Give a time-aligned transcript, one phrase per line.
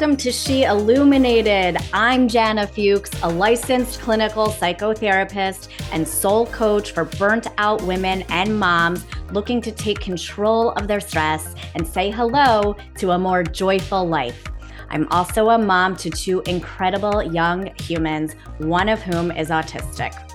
[0.00, 1.76] Welcome to She Illuminated.
[1.92, 8.58] I'm Jana Fuchs, a licensed clinical psychotherapist and soul coach for burnt out women and
[8.58, 14.08] moms looking to take control of their stress and say hello to a more joyful
[14.08, 14.42] life.
[14.88, 20.29] I'm also a mom to two incredible young humans, one of whom is autistic.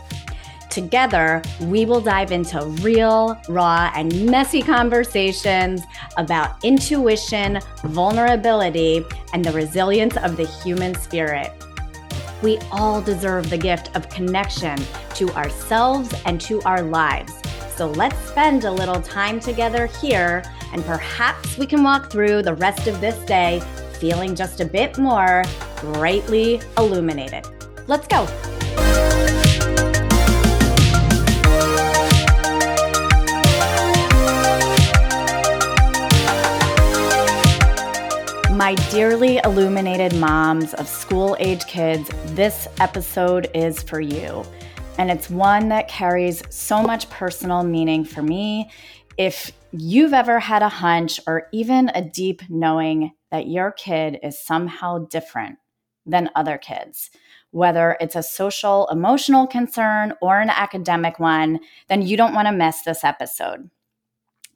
[0.76, 5.84] Together, we will dive into real, raw, and messy conversations
[6.18, 11.54] about intuition, vulnerability, and the resilience of the human spirit.
[12.44, 14.78] We all deserve the gift of connection
[15.14, 17.32] to ourselves and to our lives.
[17.78, 22.56] So let's spend a little time together here, and perhaps we can walk through the
[22.56, 23.64] rest of this day
[23.94, 25.46] feeling just a bit more
[25.80, 27.46] brightly illuminated.
[27.88, 28.28] Let's go.
[38.56, 44.46] My dearly illuminated moms of school age kids, this episode is for you.
[44.98, 48.72] And it's one that carries so much personal meaning for me.
[49.18, 54.40] If you've ever had a hunch or even a deep knowing that your kid is
[54.40, 55.58] somehow different
[56.06, 57.10] than other kids,
[57.52, 61.60] whether it's a social, emotional concern or an academic one,
[61.90, 63.70] then you don't want to miss this episode.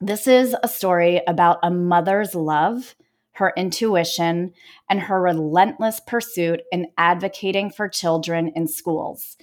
[0.00, 2.94] This is a story about a mother's love
[3.32, 4.52] her intuition,
[4.88, 9.36] and her relentless pursuit in advocating for children in schools.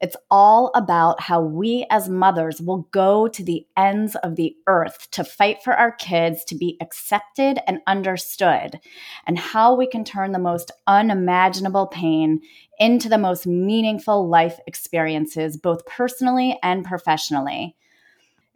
[0.00, 5.08] It's all about how we as mothers will go to the ends of the earth
[5.10, 8.80] to fight for our kids to be accepted and understood,
[9.26, 12.40] and how we can turn the most unimaginable pain
[12.78, 17.76] into the most meaningful life experiences, both personally and professionally.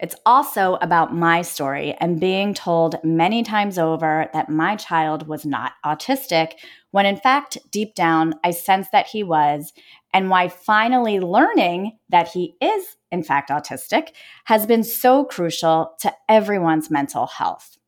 [0.00, 5.46] It's also about my story and being told many times over that my child was
[5.46, 6.54] not autistic,
[6.90, 9.72] when in fact, deep down, I sensed that he was,
[10.12, 14.08] and why finally learning that he is, in fact, autistic
[14.46, 17.78] has been so crucial to everyone's mental health.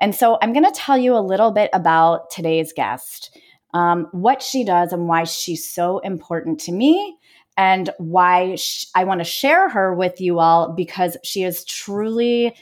[0.00, 3.36] And so I'm going to tell you a little bit about today's guest,
[3.72, 7.16] um, what she does, and why she's so important to me
[7.56, 12.54] and why sh- I want to share her with you all because she is truly,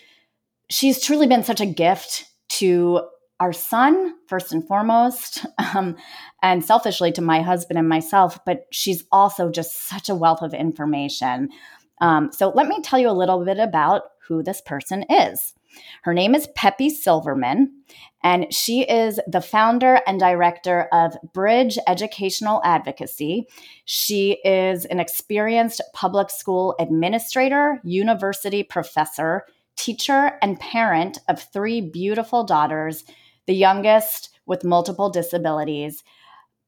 [0.71, 3.03] she's truly been such a gift to
[3.41, 5.45] our son, first and foremost,
[5.75, 5.97] um,
[6.43, 10.55] and selfishly to my husband and myself, but she's also just such a wealth of
[10.55, 11.49] information.
[12.01, 15.55] Um, so let me tell you a little bit about who this person is.
[16.03, 17.73] Her name is Pepi Silverman,
[18.23, 23.47] and she is the founder and director of Bridge Educational Advocacy.
[23.85, 29.45] She is an experienced public school administrator, university professor,
[29.77, 33.05] teacher, and parent of three beautiful daughters,
[33.47, 36.05] the youngest with multiple disabilities.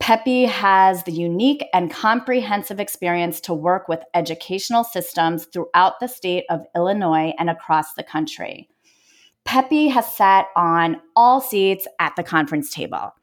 [0.00, 6.44] Pepi has the unique and comprehensive experience to work with educational systems throughout the state
[6.50, 8.68] of Illinois and across the country.
[9.44, 13.14] Pepi has sat on all seats at the conference table.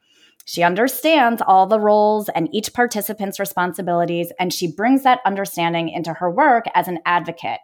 [0.44, 6.12] She understands all the roles and each participant's responsibilities, and she brings that understanding into
[6.14, 7.60] her work as an advocate.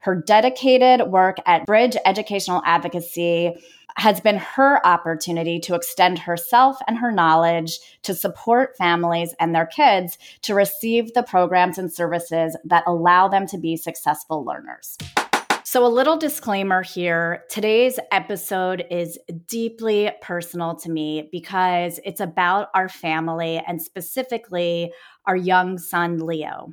[0.00, 3.54] Her dedicated work at Bridge Educational Advocacy
[3.96, 9.66] has been her opportunity to extend herself and her knowledge to support families and their
[9.66, 14.96] kids to receive the programs and services that allow them to be successful learners.
[15.68, 19.18] So, a little disclaimer here today's episode is
[19.48, 24.92] deeply personal to me because it's about our family and specifically
[25.26, 26.68] our young son, Leo.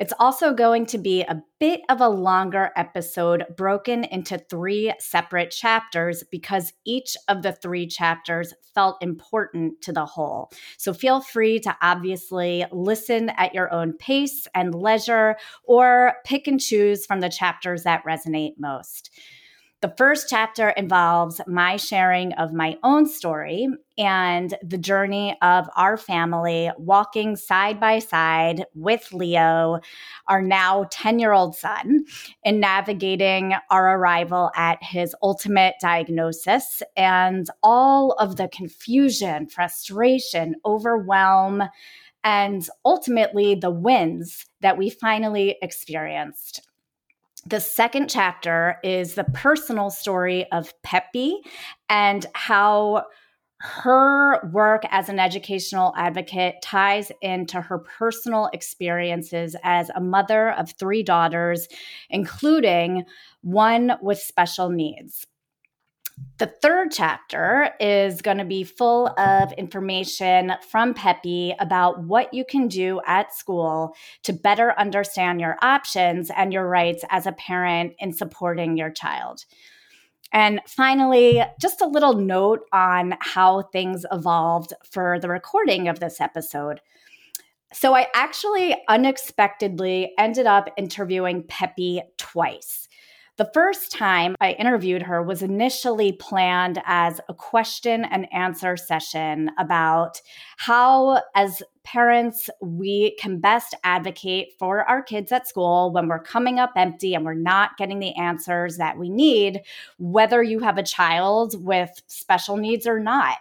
[0.00, 5.52] It's also going to be a bit of a longer episode broken into three separate
[5.52, 10.50] chapters because each of the three chapters felt important to the whole.
[10.78, 16.60] So feel free to obviously listen at your own pace and leisure or pick and
[16.60, 19.10] choose from the chapters that resonate most.
[19.84, 25.98] The first chapter involves my sharing of my own story and the journey of our
[25.98, 29.80] family walking side by side with Leo,
[30.26, 32.06] our now 10 year old son,
[32.44, 36.82] in navigating our arrival at his ultimate diagnosis.
[36.96, 41.62] And all of the confusion, frustration, overwhelm,
[42.24, 46.62] and ultimately the wins that we finally experienced
[47.46, 51.40] the second chapter is the personal story of Pepi
[51.88, 53.04] and how
[53.60, 60.72] her work as an educational advocate ties into her personal experiences as a mother of
[60.72, 61.66] three daughters,
[62.10, 63.04] including
[63.42, 65.26] one with special needs.
[66.38, 72.44] The third chapter is going to be full of information from Pepi about what you
[72.44, 77.94] can do at school to better understand your options and your rights as a parent
[77.98, 79.44] in supporting your child.
[80.32, 86.20] And finally, just a little note on how things evolved for the recording of this
[86.20, 86.80] episode.
[87.72, 92.88] So, I actually unexpectedly ended up interviewing Pepi twice.
[93.36, 99.50] The first time I interviewed her was initially planned as a question and answer session
[99.58, 100.20] about
[100.56, 106.60] how, as parents, we can best advocate for our kids at school when we're coming
[106.60, 109.62] up empty and we're not getting the answers that we need,
[109.98, 113.38] whether you have a child with special needs or not.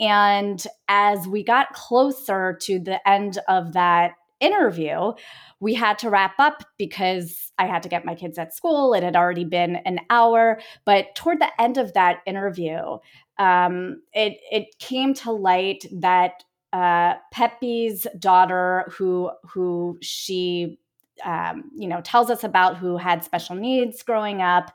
[0.00, 5.12] And as we got closer to the end of that interview,
[5.60, 8.94] we had to wrap up because I had to get my kids at school.
[8.94, 10.60] It had already been an hour.
[10.84, 12.98] But toward the end of that interview,
[13.38, 16.42] um, it, it came to light that
[16.72, 20.78] uh, Pepi's daughter, who who she
[21.24, 24.72] um, you know tells us about, who had special needs growing up,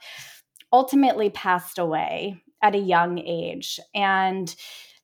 [0.73, 4.55] ultimately passed away at a young age, and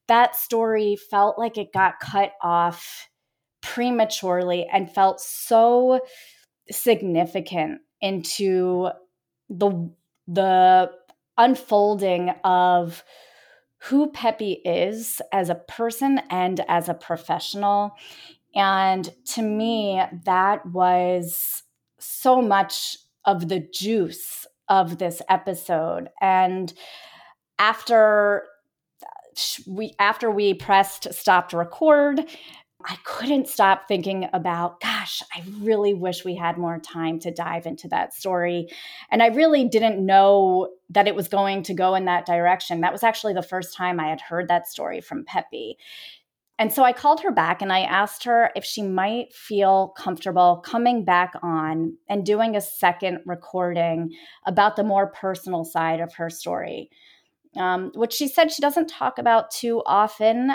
[0.08, 3.08] that story felt like it got cut off
[3.62, 6.02] prematurely and felt so
[6.70, 8.90] significant into
[9.50, 9.92] the
[10.28, 10.92] the
[11.38, 13.04] unfolding of
[13.80, 17.94] who Pepi is as a person and as a professional.
[18.54, 21.64] And to me, that was
[22.00, 26.10] so much of the juice of this episode.
[26.22, 26.72] And
[27.58, 28.44] after
[29.66, 32.26] we after we pressed stop to record
[32.86, 37.66] I couldn't stop thinking about, gosh, I really wish we had more time to dive
[37.66, 38.68] into that story.
[39.10, 42.82] And I really didn't know that it was going to go in that direction.
[42.82, 45.78] That was actually the first time I had heard that story from Pepi.
[46.60, 50.62] And so I called her back and I asked her if she might feel comfortable
[50.64, 54.12] coming back on and doing a second recording
[54.46, 56.92] about the more personal side of her story.
[57.58, 60.54] Um, which she said she doesn't talk about too often,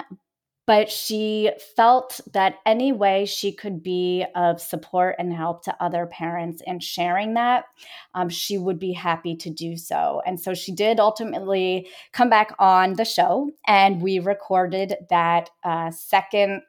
[0.66, 6.06] but she felt that any way she could be of support and help to other
[6.06, 7.64] parents in sharing that,
[8.14, 10.20] um, she would be happy to do so.
[10.26, 15.90] And so she did ultimately come back on the show, and we recorded that uh,
[15.92, 16.62] second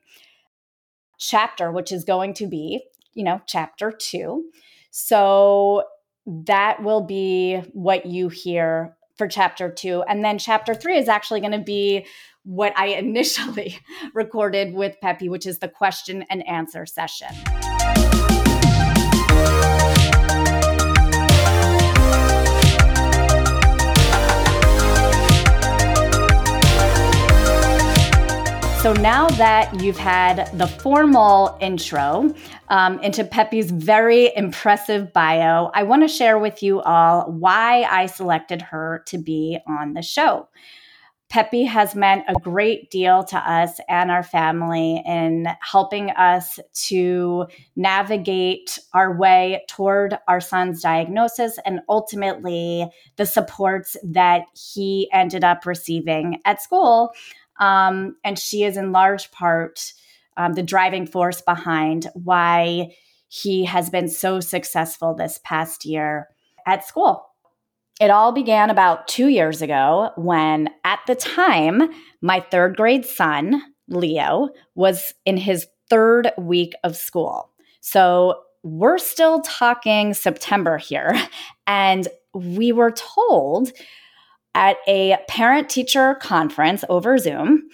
[1.18, 2.84] chapter, which is going to be,
[3.16, 4.46] you know, chapter two.
[4.92, 5.84] So
[6.26, 10.04] that will be what you hear for chapter two.
[10.08, 12.06] And then chapter three is actually going to be
[12.48, 13.78] what I initially
[14.14, 17.28] recorded with Pepi, which is the question and answer session.
[28.82, 32.34] So now that you've had the formal intro
[32.70, 38.06] um, into Pepi's very impressive bio, I want to share with you all why I
[38.06, 40.48] selected her to be on the show.
[41.30, 47.46] Pepi has meant a great deal to us and our family in helping us to
[47.76, 55.66] navigate our way toward our son's diagnosis and ultimately the supports that he ended up
[55.66, 57.12] receiving at school.
[57.60, 59.94] Um, and she is in large part
[60.38, 62.96] um, the driving force behind why
[63.28, 66.30] he has been so successful this past year
[66.66, 67.27] at school.
[68.00, 71.90] It all began about two years ago when, at the time,
[72.22, 77.50] my third grade son, Leo, was in his third week of school.
[77.82, 81.16] So we're still talking September here.
[81.70, 83.74] And we were told
[84.56, 87.68] at a parent teacher conference over Zoom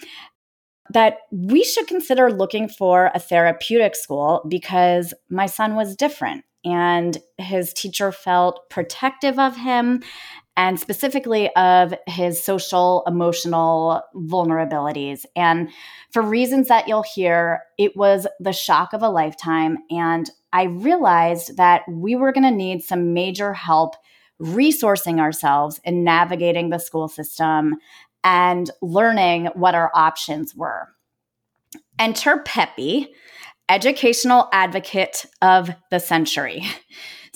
[0.90, 7.18] that we should consider looking for a therapeutic school because my son was different and
[7.38, 10.02] his teacher felt protective of him
[10.56, 15.24] and specifically of his social emotional vulnerabilities.
[15.34, 15.70] And
[16.12, 19.78] for reasons that you'll hear, it was the shock of a lifetime.
[19.90, 23.96] And I realized that we were going to need some major help
[24.40, 27.76] resourcing ourselves in navigating the school system
[28.22, 30.88] and learning what our options were.
[31.98, 33.12] Enter Pepi,
[33.68, 36.62] educational advocate of the century.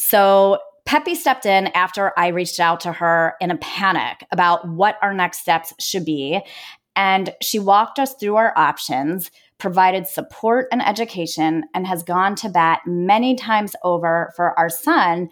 [0.01, 4.97] So, Pepi stepped in after I reached out to her in a panic about what
[5.03, 6.41] our next steps should be.
[6.97, 12.49] And she walked us through our options, provided support and education, and has gone to
[12.49, 15.29] bat many times over for our son,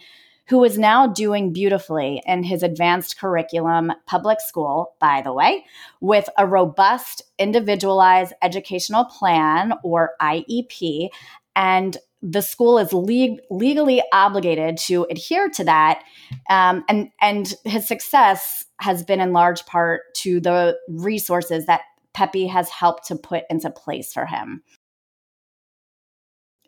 [0.48, 5.64] who is now doing beautifully in his advanced curriculum public school, by the way,
[6.00, 11.08] with a robust individualized educational plan or IEP.
[11.56, 16.02] And the school is le- legally obligated to adhere to that.
[16.48, 21.82] Um, and, and his success has been in large part to the resources that
[22.14, 24.62] Pepi has helped to put into place for him.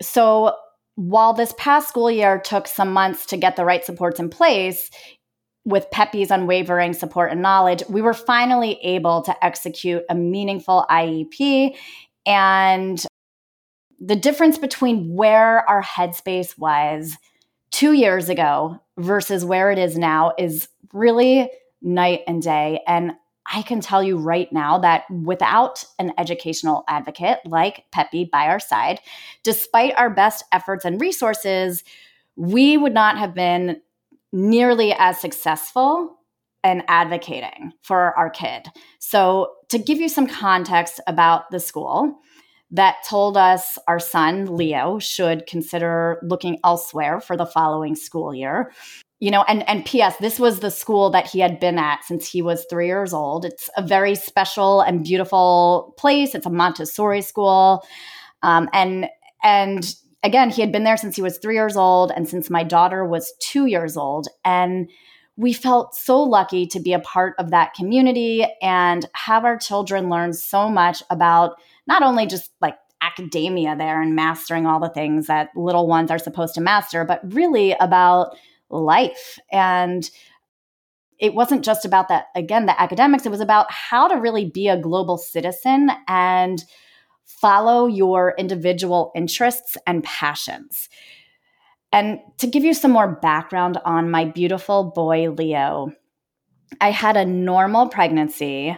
[0.02, 0.54] So
[0.98, 4.90] while this past school year took some months to get the right supports in place,
[5.64, 11.76] with Pepi's unwavering support and knowledge, we were finally able to execute a meaningful IEP.
[12.26, 13.06] And
[14.00, 17.16] the difference between where our headspace was
[17.70, 21.48] two years ago versus where it is now is really
[21.80, 22.80] night and day.
[22.88, 23.12] And
[23.52, 28.60] I can tell you right now that without an educational advocate like Pepi by our
[28.60, 29.00] side,
[29.42, 31.82] despite our best efforts and resources,
[32.36, 33.80] we would not have been
[34.32, 36.18] nearly as successful
[36.62, 38.66] in advocating for our kid.
[38.98, 42.18] So, to give you some context about the school,
[42.70, 48.72] that told us our son, Leo, should consider looking elsewhere for the following school year
[49.20, 52.30] you know and and ps this was the school that he had been at since
[52.30, 53.44] he was three years old.
[53.44, 56.34] It's a very special and beautiful place.
[56.34, 57.84] It's a montessori school.
[58.42, 59.08] Um, and
[59.42, 62.62] and again he had been there since he was three years old and since my
[62.62, 64.28] daughter was two years old.
[64.44, 64.88] And
[65.36, 70.08] we felt so lucky to be a part of that community and have our children
[70.08, 75.28] learn so much about not only just like academia there and mastering all the things
[75.28, 78.36] that little ones are supposed to master but really about
[78.70, 79.38] life.
[79.50, 80.08] And
[81.18, 84.68] it wasn't just about that, again, the academics, it was about how to really be
[84.68, 86.64] a global citizen and
[87.24, 90.88] follow your individual interests and passions.
[91.92, 95.92] And to give you some more background on my beautiful boy, Leo,
[96.80, 98.76] I had a normal pregnancy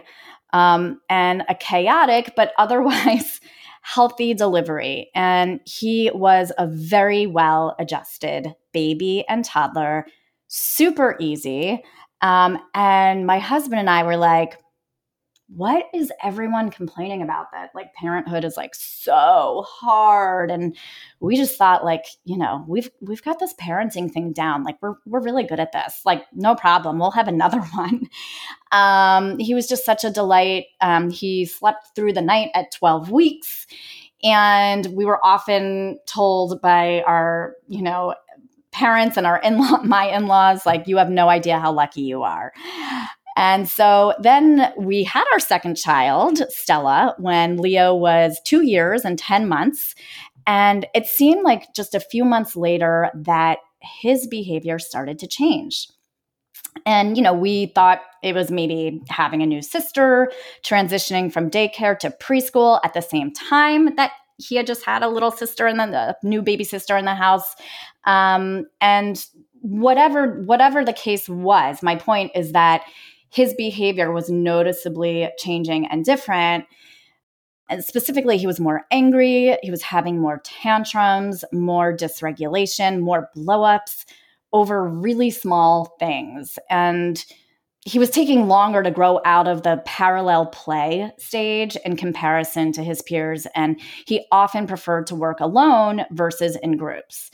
[0.53, 3.39] um, and a chaotic, but otherwise
[3.81, 5.09] healthy delivery.
[5.15, 10.05] And he was a very well adjusted baby and toddler,
[10.47, 11.83] super easy.
[12.21, 14.57] Um, and my husband and I were like,
[15.55, 20.49] what is everyone complaining about that like parenthood is like so hard?
[20.49, 20.75] And
[21.19, 24.63] we just thought like you know we've we've got this parenting thing down.
[24.63, 26.01] Like we're we're really good at this.
[26.05, 26.99] Like no problem.
[26.99, 28.07] We'll have another one.
[28.71, 30.65] Um he was just such a delight.
[30.79, 33.67] Um he slept through the night at 12 weeks.
[34.23, 38.15] And we were often told by our you know
[38.71, 42.53] parents and our in-law my in-laws like you have no idea how lucky you are
[43.37, 49.17] and so then we had our second child, Stella, when Leo was two years and
[49.17, 49.95] 10 months.
[50.47, 55.87] And it seemed like just a few months later that his behavior started to change.
[56.85, 60.31] And, you know, we thought it was maybe having a new sister,
[60.63, 65.09] transitioning from daycare to preschool at the same time that he had just had a
[65.09, 67.55] little sister and then a new baby sister in the house.
[68.05, 69.23] Um, and
[69.61, 72.83] whatever whatever the case was, my point is that
[73.31, 76.65] his behavior was noticeably changing and different.
[77.69, 84.05] And specifically, he was more angry, he was having more tantrums, more dysregulation, more blowups
[84.53, 86.59] over really small things.
[86.69, 87.23] And
[87.85, 92.83] he was taking longer to grow out of the parallel play stage in comparison to
[92.83, 93.47] his peers.
[93.55, 97.31] And he often preferred to work alone versus in groups.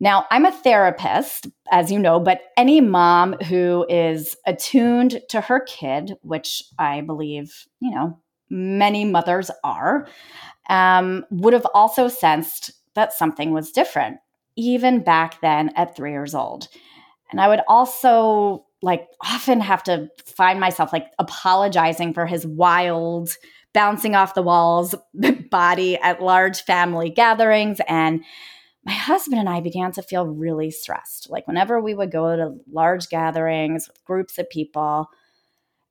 [0.00, 5.60] Now, I'm a therapist, as you know, but any mom who is attuned to her
[5.60, 10.06] kid, which I believe, you know, many mothers are,
[10.70, 14.18] um, would have also sensed that something was different,
[14.56, 16.68] even back then at three years old.
[17.30, 23.30] And I would also like often have to find myself like apologizing for his wild,
[23.74, 24.94] bouncing off the walls
[25.50, 28.24] body at large family gatherings and
[28.88, 31.28] my husband and I began to feel really stressed.
[31.28, 35.10] Like whenever we would go to large gatherings with groups of people,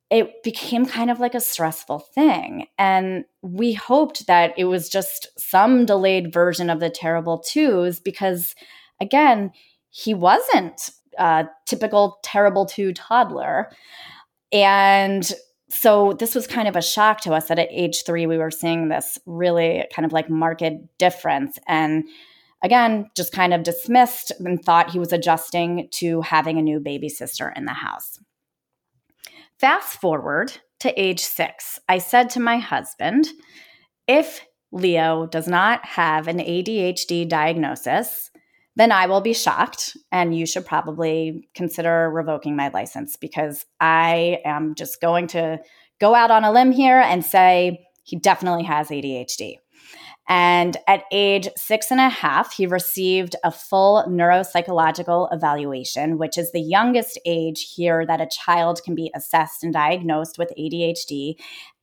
[0.09, 2.65] it became kind of like a stressful thing.
[2.79, 8.55] And we hoped that it was just some delayed version of the terrible twos because,
[8.99, 9.51] again,
[9.91, 10.89] he wasn't
[11.19, 13.69] a typical terrible two toddler.
[14.51, 15.31] And
[15.69, 18.49] so this was kind of a shock to us that at age three, we were
[18.49, 20.63] seeing this really kind of like marked
[20.97, 21.59] difference.
[21.67, 22.05] And
[22.63, 27.09] again, just kind of dismissed and thought he was adjusting to having a new baby
[27.09, 28.19] sister in the house.
[29.59, 33.27] Fast forward to age six, I said to my husband,
[34.07, 38.29] if Leo does not have an ADHD diagnosis,
[38.75, 44.39] then I will be shocked and you should probably consider revoking my license because I
[44.45, 45.59] am just going to
[45.99, 49.55] go out on a limb here and say he definitely has ADHD.
[50.27, 56.51] And at age six and a half, he received a full neuropsychological evaluation, which is
[56.51, 61.35] the youngest age here that a child can be assessed and diagnosed with ADHD.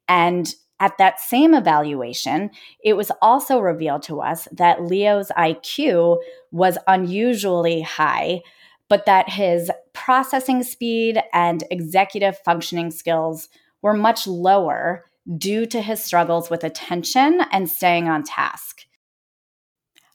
[0.08, 2.50] And at that same evaluation,
[2.82, 6.18] it was also revealed to us that Leo's IQ
[6.50, 8.42] was unusually high,
[8.90, 13.48] but that his processing speed and executive functioning skills
[13.80, 15.06] were much lower
[15.38, 18.83] due to his struggles with attention and staying on task.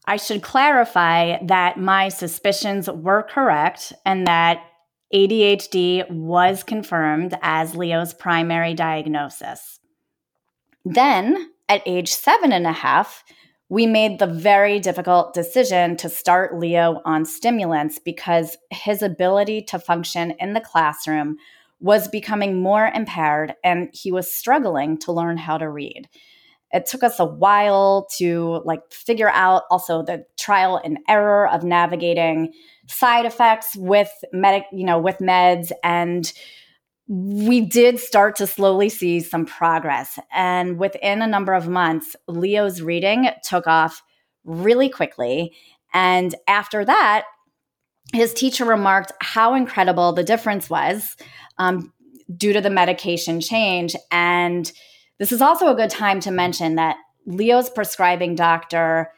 [0.06, 4.63] I should clarify that my suspicions were correct and that
[5.13, 9.80] ADHD was confirmed as Leo's primary diagnosis.
[10.86, 13.24] Then, at age seven and a half,
[13.70, 19.78] we made the very difficult decision to start Leo on stimulants because his ability to
[19.78, 21.38] function in the classroom
[21.79, 26.09] was becoming more impaired and he was struggling to learn how to read.
[26.71, 31.63] It took us a while to like figure out also the trial and error of
[31.63, 32.53] navigating
[32.88, 36.31] side effects with medic, you know, with meds and
[37.09, 40.19] we did start to slowly see some progress.
[40.31, 44.03] And within a number of months, Leo's reading took off
[44.43, 45.55] really quickly.
[45.91, 47.25] And after that,
[48.13, 51.16] his teacher remarked how incredible the difference was
[51.58, 51.94] um,
[52.36, 53.96] due to the medication change.
[54.12, 54.72] And
[55.18, 59.12] this is also a good time to mention that Leo's prescribing doctor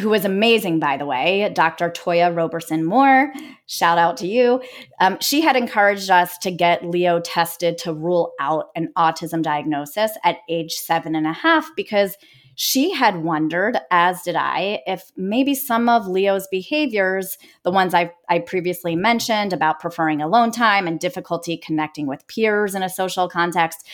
[0.00, 1.88] who was amazing, by the way, Dr.
[1.88, 3.32] Toya Roberson Moore.
[3.66, 4.60] Shout out to you.
[5.00, 10.10] Um, she had encouraged us to get Leo tested to rule out an autism diagnosis
[10.24, 12.16] at age seven and a half because
[12.56, 18.12] she had wondered, as did I, if maybe some of Leo's behaviors, the ones I,
[18.28, 23.28] I previously mentioned about preferring alone time and difficulty connecting with peers in a social
[23.28, 23.86] context,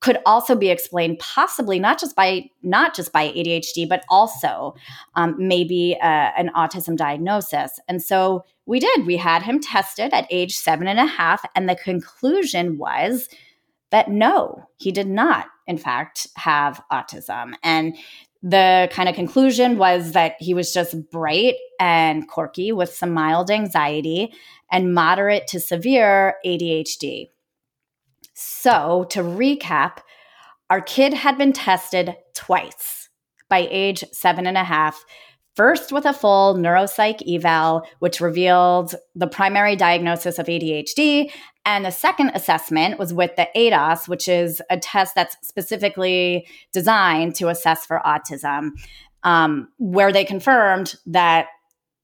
[0.00, 4.74] could also be explained possibly not just by not just by ADHD but also
[5.16, 7.80] um, maybe uh, an autism diagnosis.
[7.88, 9.06] And so we did.
[9.06, 13.28] We had him tested at age seven and a half and the conclusion was
[13.90, 17.96] that no he did not in fact have autism and
[18.40, 23.50] the kind of conclusion was that he was just bright and quirky with some mild
[23.50, 24.32] anxiety
[24.70, 27.28] and moderate to severe ADHD
[28.40, 29.98] so, to recap,
[30.70, 33.08] our kid had been tested twice
[33.48, 35.04] by age seven and a half.
[35.58, 41.32] First, with a full neuropsych eval, which revealed the primary diagnosis of ADHD.
[41.66, 47.34] And the second assessment was with the ADOS, which is a test that's specifically designed
[47.34, 48.70] to assess for autism,
[49.24, 51.48] um, where they confirmed that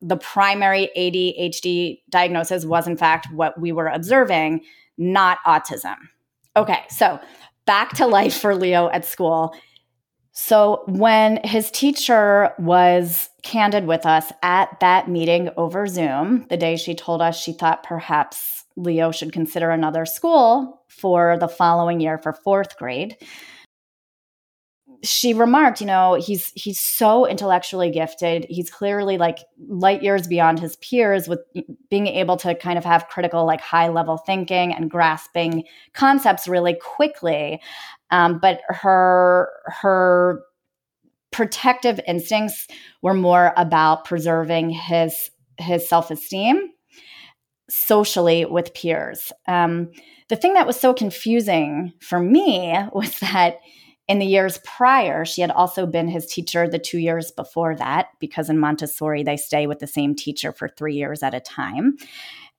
[0.00, 4.62] the primary ADHD diagnosis was, in fact, what we were observing,
[4.98, 5.94] not autism.
[6.56, 7.20] Okay, so
[7.66, 9.54] back to life for Leo at school.
[10.36, 16.74] So, when his teacher was candid with us at that meeting over Zoom, the day
[16.74, 22.18] she told us she thought perhaps Leo should consider another school for the following year
[22.18, 23.16] for fourth grade,
[25.02, 28.46] she remarked, you know, he's he's so intellectually gifted.
[28.48, 31.40] He's clearly like light years beyond his peers with
[31.90, 36.76] being able to kind of have critical, like high level thinking and grasping concepts really
[36.80, 37.60] quickly.
[38.10, 40.42] Um, but her her
[41.30, 42.68] protective instincts
[43.02, 46.70] were more about preserving his his self esteem
[47.68, 49.32] socially with peers.
[49.48, 49.90] Um,
[50.28, 53.58] the thing that was so confusing for me was that
[54.06, 58.08] in the years prior, she had also been his teacher the two years before that,
[58.20, 61.96] because in Montessori, they stay with the same teacher for three years at a time.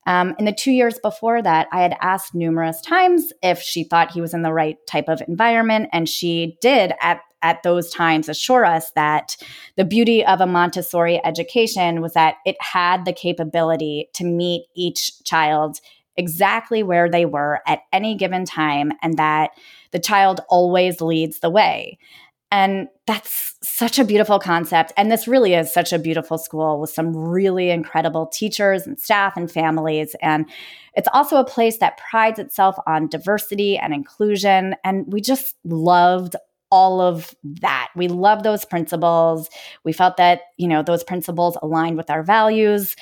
[0.07, 4.11] Um, in the two years before that, I had asked numerous times if she thought
[4.11, 8.27] he was in the right type of environment, and she did at at those times
[8.27, 9.37] assure us that
[9.75, 15.23] the beauty of a Montessori education was that it had the capability to meet each
[15.25, 15.79] child
[16.17, 19.51] exactly where they were at any given time, and that
[19.91, 21.97] the child always leads the way.
[22.51, 24.93] And that's such a beautiful concept.
[24.95, 29.35] And this really is such a beautiful school with some really incredible teachers and staff
[29.35, 30.15] and families.
[30.21, 30.45] And
[30.93, 34.75] it's also a place that prides itself on diversity and inclusion.
[34.83, 36.35] And we just loved
[36.71, 37.89] all of that.
[37.95, 39.49] We love those principles.
[39.83, 42.95] We felt that, you know, those principles aligned with our values.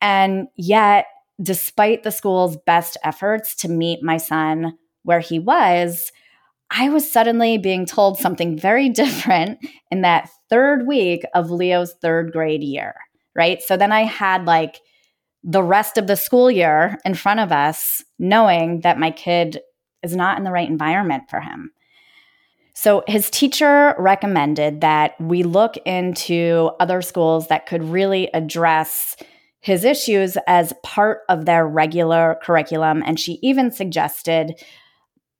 [0.00, 1.06] And yet,
[1.42, 6.12] despite the school's best efforts to meet my son where he was,
[6.70, 9.58] I was suddenly being told something very different
[9.90, 12.94] in that third week of Leo's third grade year.
[13.34, 13.60] right?
[13.62, 14.80] So then I had like
[15.42, 19.60] the rest of the school year in front of us, knowing that my kid
[20.02, 21.70] is not in the right environment for him.
[22.74, 29.16] So his teacher recommended that we look into other schools that could really address
[29.64, 33.02] his issues as part of their regular curriculum.
[33.06, 34.62] And she even suggested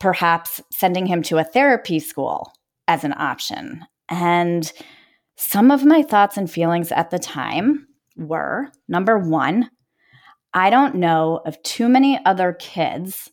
[0.01, 2.51] perhaps sending him to a therapy school
[2.89, 3.85] as an option.
[4.09, 4.73] And
[5.37, 9.69] some of my thoughts and feelings at the time were number one,
[10.55, 13.31] I don't know of too many other kids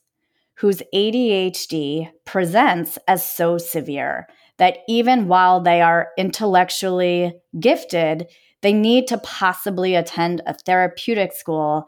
[0.55, 8.27] whose ADHD presents as so severe that even while they are intellectually gifted,
[8.61, 11.87] they need to possibly attend a therapeutic school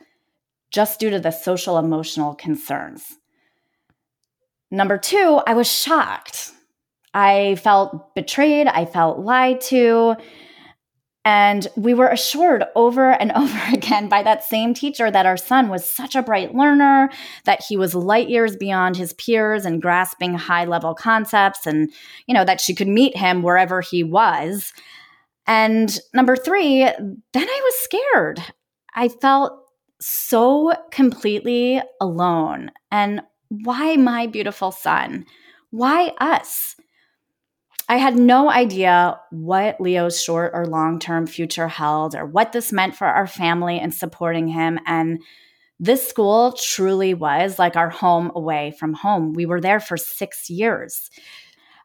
[0.71, 3.17] just due to the social emotional concerns.
[4.71, 6.51] Number two, I was shocked.
[7.13, 8.65] I felt betrayed.
[8.67, 10.15] I felt lied to.
[11.25, 15.69] And we were assured over and over again by that same teacher that our son
[15.69, 17.09] was such a bright learner,
[17.45, 21.91] that he was light years beyond his peers and grasping high level concepts, and,
[22.27, 24.73] you know, that she could meet him wherever he was.
[25.45, 26.97] And number three, then
[27.35, 28.43] I was scared.
[28.95, 29.59] I felt
[29.99, 32.71] so completely alone.
[32.91, 35.25] And why my beautiful son?
[35.71, 36.75] Why us?
[37.89, 42.71] I had no idea what Leo's short or long term future held or what this
[42.71, 44.79] meant for our family and supporting him.
[44.85, 45.21] And
[45.79, 49.33] this school truly was like our home away from home.
[49.33, 51.09] We were there for six years.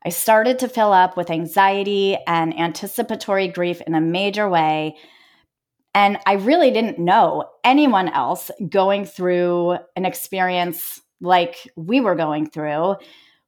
[0.05, 4.97] I started to fill up with anxiety and anticipatory grief in a major way.
[5.95, 12.49] And I really didn't know anyone else going through an experience like we were going
[12.49, 12.97] through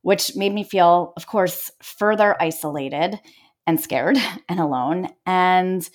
[0.02, 3.20] which made me feel, of course, further isolated
[3.66, 5.08] and scared and alone.
[5.26, 5.88] And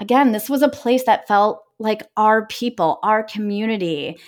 [0.00, 4.18] again, this was a place that felt like our people, our community.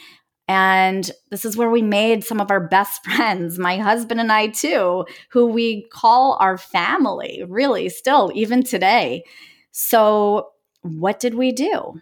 [0.48, 4.48] And this is where we made some of our best friends, my husband and I,
[4.48, 9.24] too, who we call our family, really, still, even today.
[9.72, 10.50] So,
[10.82, 12.00] what did we do?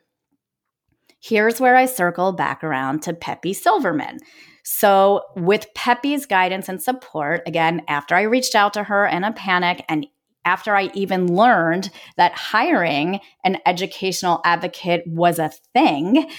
[1.20, 4.18] Here's where I circle back around to Pepi Silverman.
[4.64, 9.32] So, with Pepi's guidance and support, again, after I reached out to her in a
[9.32, 10.06] panic and
[10.46, 16.30] after I even learned that hiring an educational advocate was a thing,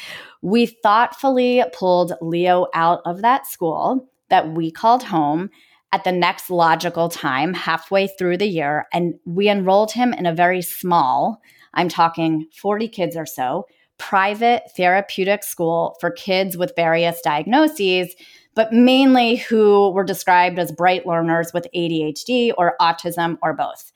[0.42, 5.52] we thoughtfully pulled Leo out of that school that we called home
[5.92, 10.34] at the next logical time, halfway through the year, and we enrolled him in a
[10.34, 11.42] very small,
[11.74, 13.66] I'm talking 40 kids or so,
[13.98, 18.16] private therapeutic school for kids with various diagnoses,
[18.54, 23.92] but mainly who were described as bright learners with ADHD or autism or both.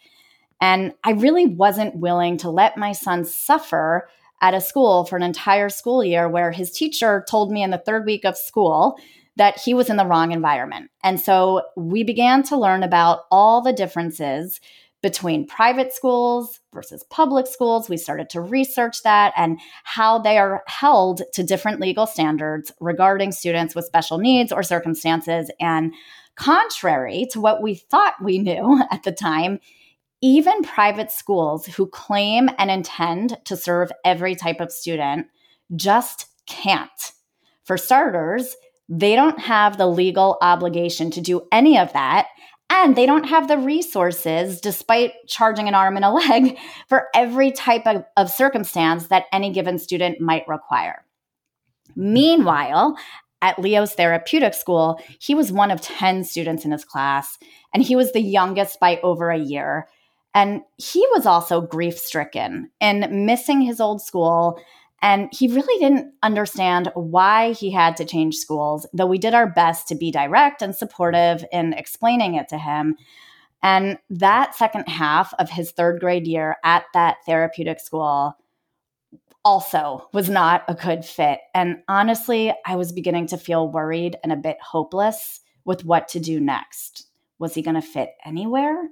[0.62, 4.10] And I really wasn't willing to let my son suffer
[4.42, 7.78] at a school for an entire school year where his teacher told me in the
[7.78, 8.98] third week of school
[9.36, 10.92] that he was in the wrong environment.
[11.04, 14.60] And so we began to learn about all the differences
[15.02, 17.90] between private schools versus public schools.
[17.90, 23.32] We started to research that and how they are held to different legal standards regarding
[23.32, 25.50] students with special needs or circumstances.
[25.60, 25.94] And
[26.36, 29.60] contrary to what we thought we knew at the time,
[30.22, 35.28] even private schools who claim and intend to serve every type of student
[35.76, 36.90] just can't.
[37.64, 38.56] For starters,
[38.90, 42.28] they don't have the legal obligation to do any of that
[42.88, 47.86] they don't have the resources, despite charging an arm and a leg, for every type
[47.86, 51.06] of, of circumstance that any given student might require.
[51.96, 52.98] Meanwhile,
[53.42, 57.38] at Leo's therapeutic school, he was one of 10 students in his class,
[57.74, 59.88] and he was the youngest by over a year.
[60.34, 64.62] And he was also grief stricken in missing his old school
[65.02, 69.48] and he really didn't understand why he had to change schools, though we did our
[69.48, 72.96] best to be direct and supportive in explaining it to him.
[73.62, 78.38] And that second half of his third grade year at that therapeutic school
[79.46, 81.40] also was not a good fit.
[81.54, 86.20] And honestly, I was beginning to feel worried and a bit hopeless with what to
[86.20, 87.08] do next.
[87.38, 88.90] Was he going to fit anywhere?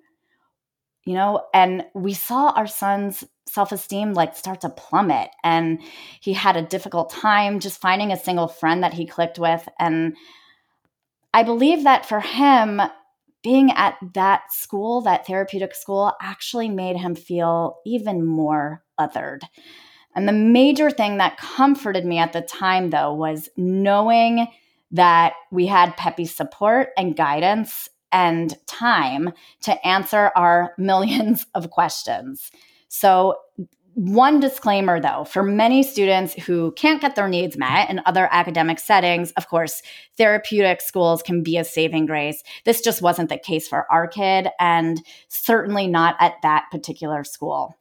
[1.08, 5.30] You know, and we saw our son's self esteem like start to plummet.
[5.42, 5.82] And
[6.20, 9.70] he had a difficult time just finding a single friend that he clicked with.
[9.80, 10.18] And
[11.34, 12.82] I believe that for him,
[13.42, 19.44] being at that school, that therapeutic school, actually made him feel even more othered.
[20.14, 24.48] And the major thing that comforted me at the time, though, was knowing
[24.92, 32.52] that we had Pepi's support and guidance and time to answer our millions of questions.
[32.88, 33.36] So
[33.98, 38.78] one disclaimer though for many students who can't get their needs met in other academic
[38.78, 39.82] settings, of course,
[40.20, 42.44] therapeutic schools can be a saving grace.
[42.64, 47.74] This just wasn't the case for our kid, and certainly not at that particular school.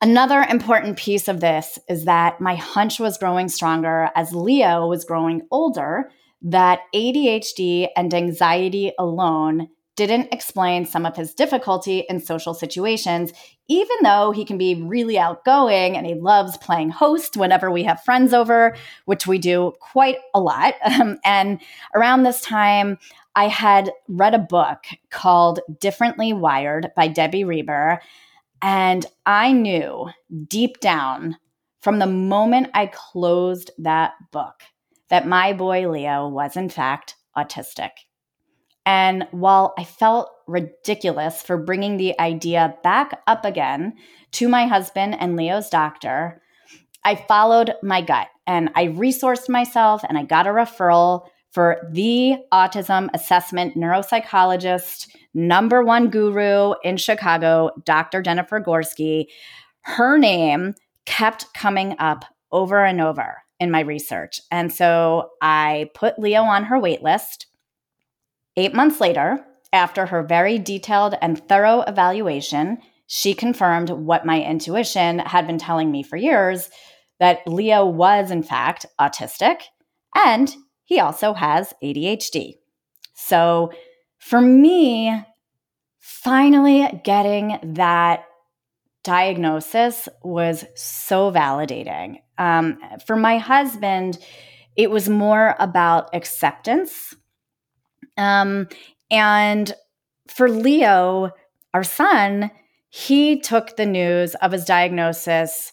[0.00, 5.04] Another important piece of this is that my hunch was growing stronger as Leo was
[5.04, 6.10] growing older,
[6.42, 13.32] that ADHD and anxiety alone didn't explain some of his difficulty in social situations,
[13.68, 18.02] even though he can be really outgoing and he loves playing host whenever we have
[18.02, 18.74] friends over,
[19.04, 20.74] which we do quite a lot.
[20.92, 21.58] Um, and
[21.94, 22.98] around this time,
[23.34, 28.00] I had read a book called Differently Wired by Debbie Reber.
[28.60, 30.10] And I knew
[30.48, 31.38] deep down
[31.80, 34.62] from the moment I closed that book
[35.12, 37.90] that my boy Leo was, in fact, autistic.
[38.86, 43.92] And while I felt ridiculous for bringing the idea back up again
[44.32, 46.40] to my husband and Leo's doctor,
[47.04, 52.36] I followed my gut and I resourced myself and I got a referral for the
[52.50, 58.22] autism assessment neuropsychologist, number one guru in Chicago, Dr.
[58.22, 59.26] Jennifer Gorski.
[59.82, 64.40] Her name kept coming up over and over in my research.
[64.50, 67.46] And so I put Leo on her wait list.
[68.56, 75.20] Eight months later, after her very detailed and thorough evaluation, she confirmed what my intuition
[75.20, 76.68] had been telling me for years
[77.20, 79.62] that Leo was, in fact, autistic
[80.14, 82.54] and he also has ADHD.
[83.14, 83.70] So
[84.18, 85.24] for me,
[85.98, 88.24] finally getting that
[89.04, 92.21] diagnosis was so validating.
[92.38, 94.18] Um, for my husband,
[94.76, 97.14] it was more about acceptance
[98.16, 98.68] um,
[99.10, 99.72] and
[100.28, 101.30] for Leo,
[101.74, 102.50] our son,
[102.88, 105.72] he took the news of his diagnosis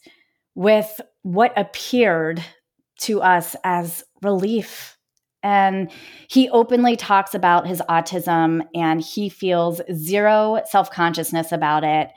[0.56, 2.44] with what appeared
[3.02, 4.98] to us as relief.
[5.42, 5.90] And
[6.30, 12.10] he openly talks about his autism and he feels zero self consciousness about it.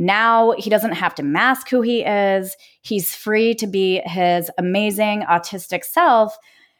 [0.00, 2.56] Now he doesn't have to mask who he is.
[2.82, 6.38] He's free to be his amazing autistic self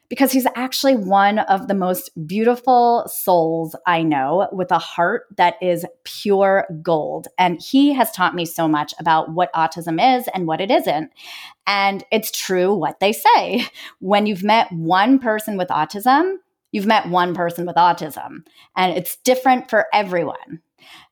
[0.08, 5.56] because he's actually one of the most beautiful souls I know with a heart that
[5.60, 7.26] is pure gold.
[7.38, 11.10] And he has taught me so much about what autism is and what it isn't.
[11.66, 13.66] And it's true what they say.
[13.98, 16.36] When you've met one person with autism,
[16.70, 18.44] you've met one person with autism,
[18.76, 20.62] and it's different for everyone.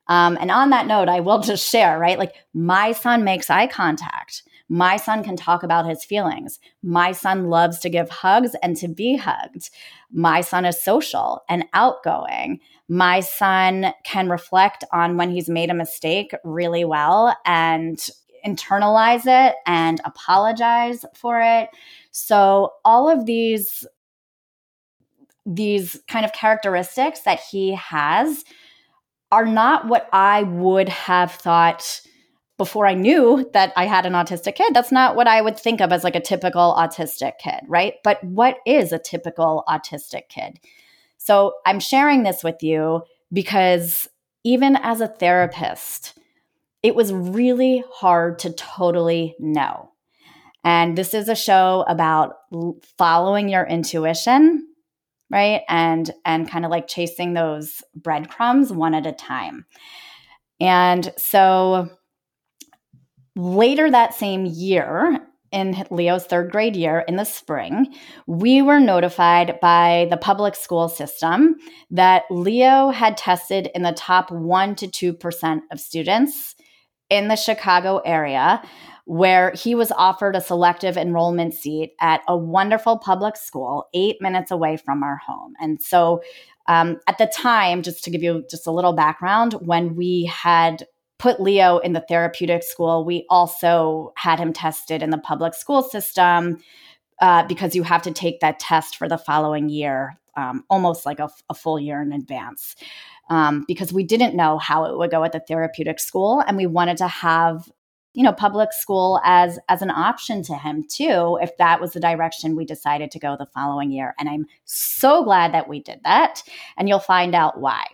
[0.09, 2.19] Um, and on that note, I will just share, right?
[2.19, 6.59] Like my son makes eye contact my son can talk about his feelings.
[6.83, 9.71] My son loves to give hugs and to be hugged.
[10.11, 12.61] My son is social and outgoing.
[12.89, 17.99] My son can reflect on when he's made a mistake really well and
[18.45, 21.69] internalize it and apologize for it.
[22.11, 23.87] So all of these
[25.49, 28.45] these kind of characteristics that he has
[29.33, 32.01] are not what I would have thought
[32.59, 35.81] before I knew that I had an autistic kid, that's not what I would think
[35.81, 37.95] of as like a typical autistic kid, right?
[38.03, 40.59] But what is a typical autistic kid?
[41.19, 44.09] So I'm sharing this with you because
[44.45, 46.19] even as a therapist,
[46.83, 49.91] it was really hard to totally know.
[50.65, 52.37] And this is a show about
[52.97, 54.67] following your intuition,
[55.31, 55.63] right?
[55.69, 59.67] And and kind of like chasing those breadcrumbs one at a time.
[60.61, 61.91] And so
[63.37, 65.21] Later that same year,
[65.53, 67.95] in Leo's third grade year in the spring,
[68.27, 71.57] we were notified by the public school system
[71.91, 76.57] that Leo had tested in the top 1 to 2% of students
[77.11, 78.63] in the Chicago area,
[79.07, 84.51] where he was offered a selective enrollment seat at a wonderful public school eight minutes
[84.51, 85.55] away from our home.
[85.61, 86.23] And so
[86.67, 90.85] um, at the time, just to give you just a little background, when we had
[91.21, 95.83] put Leo in the therapeutic school, we also had him tested in the public school
[95.83, 96.59] system
[97.21, 101.21] uh, because you have to take that test for the following year, um, almost like
[101.21, 102.75] a, full year in advance.
[103.31, 106.67] Um, because we didn't know how it would go at the therapeutic school, and we
[106.67, 107.71] wanted to have
[108.17, 112.01] you know public school as as an option to him too if that was the
[112.01, 116.01] direction we decided to go the following year and i'm so glad that we did
[116.03, 116.43] that
[116.77, 117.85] and you'll find out why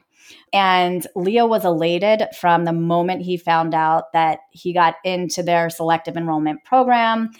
[0.52, 5.70] and Leo was elated from the moment he found out that he got into their
[5.70, 7.30] selective enrollment program.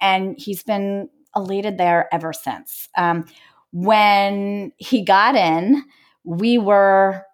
[0.00, 2.88] And he's been elated there ever since.
[2.96, 3.24] Um,
[3.72, 5.82] when he got in,
[6.24, 7.24] we were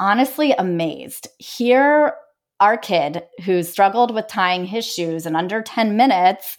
[0.00, 1.28] honestly amazed.
[1.38, 2.14] Here,
[2.60, 6.56] our kid who struggled with tying his shoes in under 10 minutes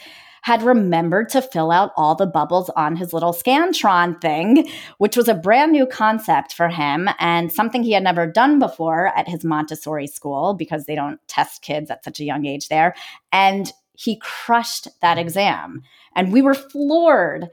[0.48, 4.66] had remembered to fill out all the bubbles on his little Scantron thing,
[4.98, 9.08] which was a brand new concept for him and something he had never done before
[9.08, 12.96] at his Montessori school because they don't test kids at such a young age there.
[13.34, 15.82] And he crushed that exam.
[16.16, 17.50] And we were floored.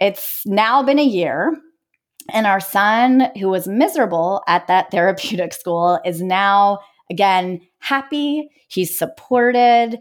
[0.00, 1.54] It's now been a year.
[2.32, 6.78] And our son, who was miserable at that therapeutic school, is now
[7.10, 8.48] again happy.
[8.68, 9.98] He's supported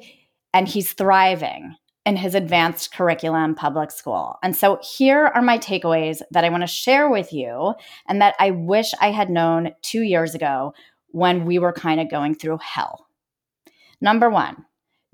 [0.54, 4.38] and he's thriving in his advanced curriculum public school.
[4.44, 7.74] And so here are my takeaways that I want to share with you
[8.08, 10.74] and that I wish I had known two years ago
[11.08, 13.08] when we were kind of going through hell.
[14.02, 14.66] Number one,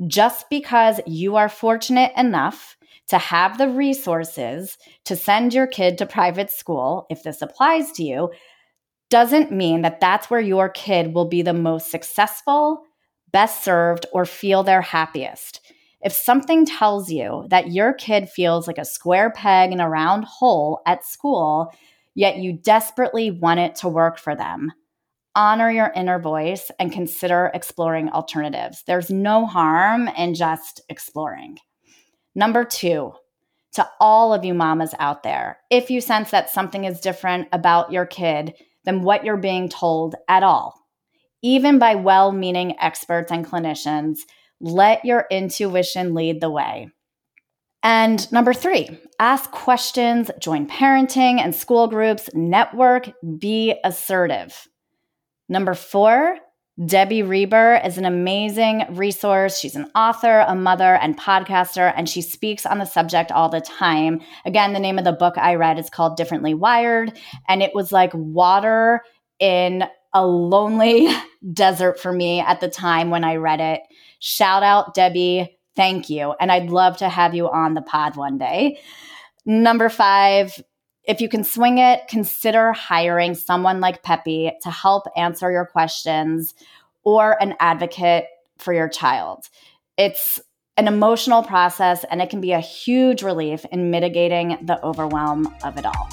[0.08, 2.76] just because you are fortunate enough
[3.10, 8.04] to have the resources to send your kid to private school, if this applies to
[8.04, 8.32] you,
[9.10, 12.84] doesn't mean that that's where your kid will be the most successful,
[13.32, 15.62] best served, or feel their happiest.
[16.02, 20.24] If something tells you that your kid feels like a square peg in a round
[20.26, 21.74] hole at school,
[22.16, 24.72] yet you desperately want it to work for them,
[25.36, 28.84] honor your inner voice and consider exploring alternatives.
[28.88, 31.58] There's no harm in just exploring.
[32.36, 33.14] Number two,
[33.74, 37.92] to all of you mamas out there, if you sense that something is different about
[37.92, 38.54] your kid
[38.86, 40.76] than what you're being told at all,
[41.42, 44.20] even by well meaning experts and clinicians,
[44.60, 46.90] let your intuition lead the way.
[47.82, 48.90] And number three,
[49.20, 54.68] ask questions, join parenting and school groups, network, be assertive.
[55.48, 56.38] Number four,
[56.86, 59.60] Debbie Reber is an amazing resource.
[59.60, 63.60] She's an author, a mother, and podcaster, and she speaks on the subject all the
[63.60, 64.22] time.
[64.46, 67.92] Again, the name of the book I read is called Differently Wired, and it was
[67.92, 69.02] like water
[69.40, 71.10] in a lonely
[71.54, 73.82] desert for me at the time when I read it.
[74.20, 75.58] Shout out, Debbie.
[75.76, 76.34] Thank you.
[76.40, 78.80] And I'd love to have you on the pod one day.
[79.46, 80.62] Number five,
[81.06, 86.54] if you can swing it, consider hiring someone like Pepi to help answer your questions
[87.04, 88.26] or an advocate
[88.58, 89.46] for your child.
[89.98, 90.40] It's
[90.78, 95.78] an emotional process and it can be a huge relief in mitigating the overwhelm of
[95.78, 96.10] it all.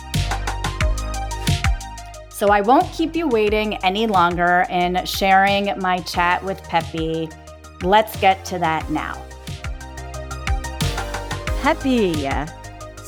[2.31, 7.29] So I won't keep you waiting any longer in sharing my chat with Pepi.
[7.83, 9.23] Let's get to that now.
[11.63, 12.29] Pepi,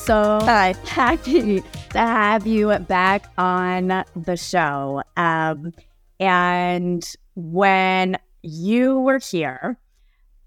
[0.09, 0.39] so
[0.85, 5.03] happy to have you back on the show.
[5.15, 5.71] Um,
[6.19, 9.77] and when you were here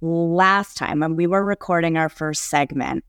[0.01, 3.05] last time, when we were recording our first segment,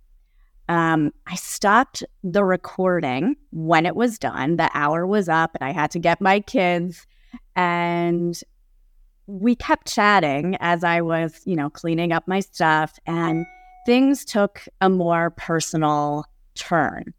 [0.70, 4.58] um, I stopped the recording when it was done.
[4.58, 7.08] The hour was up, and I had to get my kids.
[7.56, 8.40] And
[9.26, 13.44] we kept chatting as I was, you know, cleaning up my stuff, and
[13.88, 17.14] things took a more personal turn.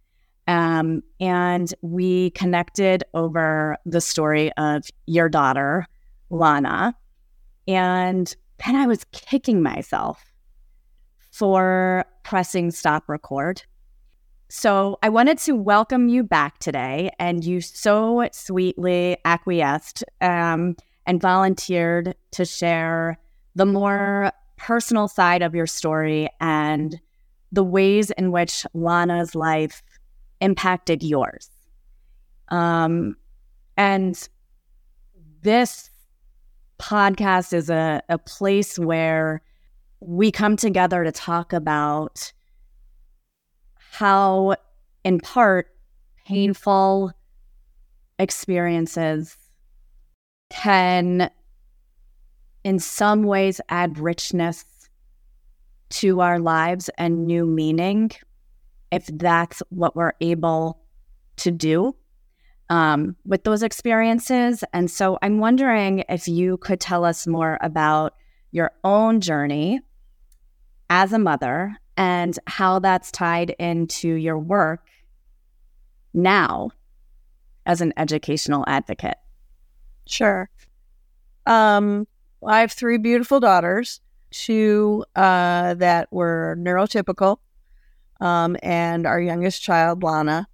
[0.46, 5.86] Um, and we connected over the story of your daughter,
[6.30, 6.94] Lana.
[7.66, 10.22] And then I was kicking myself
[11.30, 13.62] for pressing stop record.
[14.50, 21.20] So I wanted to welcome you back today, and you so sweetly acquiesced um, and
[21.20, 23.18] volunteered to share
[23.54, 27.00] the more personal side of your story and
[27.54, 29.82] the ways in which Lana's life
[30.40, 31.48] impacted yours.
[32.48, 33.16] Um,
[33.76, 34.28] and
[35.42, 35.90] this
[36.78, 39.42] podcast is a, a place where
[40.00, 42.32] we come together to talk about
[43.76, 44.56] how,
[45.04, 45.68] in part,
[46.26, 47.12] painful
[48.18, 49.36] experiences
[50.50, 51.30] can,
[52.64, 54.64] in some ways, add richness
[55.94, 58.10] to our lives and new meaning
[58.90, 60.80] if that's what we're able
[61.36, 61.94] to do
[62.70, 64.64] um, with those experiences.
[64.72, 68.14] And so I'm wondering if you could tell us more about
[68.52, 69.80] your own journey
[70.90, 74.86] as a mother and how that's tied into your work
[76.12, 76.70] now
[77.66, 79.16] as an educational advocate.
[80.06, 80.48] Sure.
[81.46, 82.06] Um,
[82.46, 84.00] I have three beautiful daughters,
[84.34, 87.38] two uh, that were neurotypical,
[88.20, 90.48] um, and our youngest child, Lana,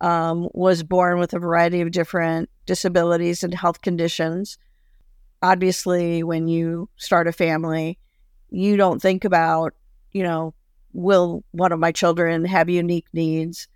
[0.00, 4.58] um, was born with a variety of different disabilities and health conditions.
[5.42, 7.98] Obviously, when you start a family,
[8.50, 9.74] you don't think about,
[10.12, 10.54] you know,
[10.92, 13.68] will one of my children have unique needs?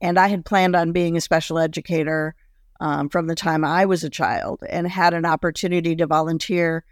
[0.00, 2.34] And I had planned on being a special educator
[2.80, 6.84] um, from the time I was a child and had an opportunity to volunteer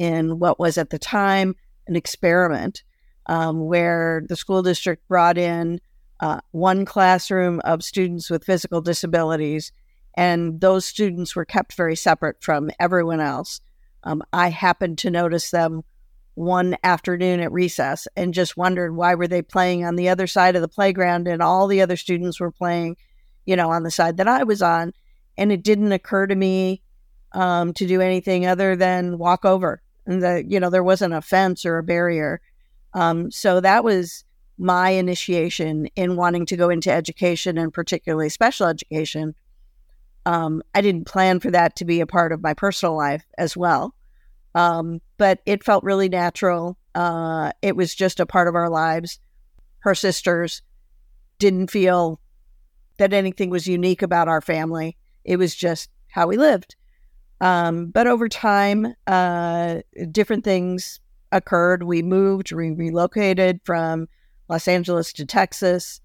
[0.00, 1.54] in what was at the time
[1.86, 2.82] an experiment
[3.26, 5.78] um, where the school district brought in
[6.20, 9.72] uh, one classroom of students with physical disabilities,
[10.16, 13.60] and those students were kept very separate from everyone else.
[14.02, 15.82] Um, I happened to notice them
[16.34, 20.56] one afternoon at recess and just wondered why were they playing on the other side
[20.56, 22.96] of the playground and all the other students were playing,
[23.44, 24.94] you know, on the side that I was on.
[25.36, 26.82] And it didn't occur to me
[27.32, 29.82] um, to do anything other than walk over.
[30.06, 32.40] And the, you know, there wasn't a fence or a barrier.
[32.94, 34.24] Um, so that was
[34.58, 39.34] my initiation in wanting to go into education and particularly special education.
[40.26, 43.56] Um, I didn't plan for that to be a part of my personal life as
[43.56, 43.94] well.
[44.54, 46.76] Um, but it felt really natural.
[46.94, 49.20] Uh, it was just a part of our lives.
[49.80, 50.62] Her sisters
[51.38, 52.20] didn't feel
[52.98, 54.98] that anything was unique about our family.
[55.24, 56.76] It was just how we lived.
[57.40, 59.80] Um, but over time, uh,
[60.10, 61.00] different things
[61.32, 61.84] occurred.
[61.84, 64.08] We moved, we relocated from
[64.48, 66.00] Los Angeles to Texas.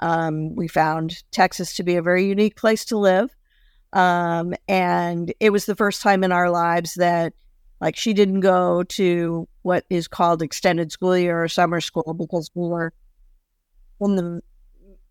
[0.00, 3.30] Um, we found Texas to be a very unique place to live.
[3.92, 7.34] Um, and it was the first time in our lives that,
[7.80, 12.50] like, she didn't go to what is called extended school year or summer school because
[12.54, 12.92] we were
[14.00, 14.40] in the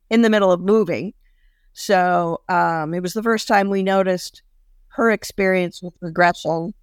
[0.09, 1.13] in the middle of moving.
[1.73, 4.41] So um, it was the first time we noticed
[4.99, 6.73] her experience with regression.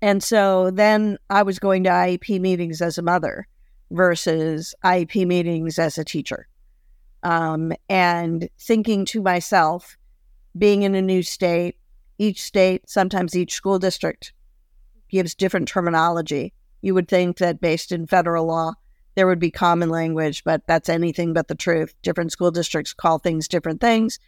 [0.00, 3.48] And so then I was going to IEP meetings as a mother
[3.90, 6.46] versus IEP meetings as a teacher.
[7.24, 9.96] Um, and thinking to myself,
[10.56, 11.74] being in a new state,
[12.16, 14.32] each state, sometimes each school district
[15.08, 16.54] gives different terminology.
[16.80, 18.74] You would think that based in federal law,
[19.16, 21.92] there would be common language, but that's anything but the truth.
[22.02, 24.20] Different school districts call things different things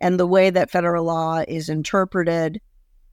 [0.00, 2.60] and the way that federal law is interpreted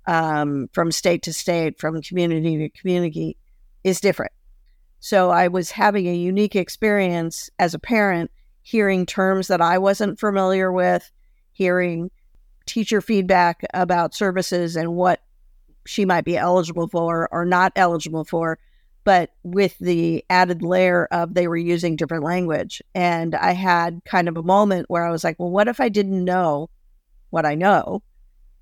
[0.07, 3.37] um, from state to state, from community to community,
[3.83, 4.31] is different.
[4.99, 8.31] So I was having a unique experience as a parent,
[8.61, 11.11] hearing terms that I wasn't familiar with,
[11.51, 12.09] hearing
[12.65, 15.21] teacher feedback about services and what
[15.85, 18.57] she might be eligible for or not eligible for,
[19.05, 22.81] but with the added layer of they were using different language.
[22.93, 25.87] And I had kind of a moment where I was like, well, what if I
[25.87, 26.69] didn't know
[27.35, 28.01] what I know.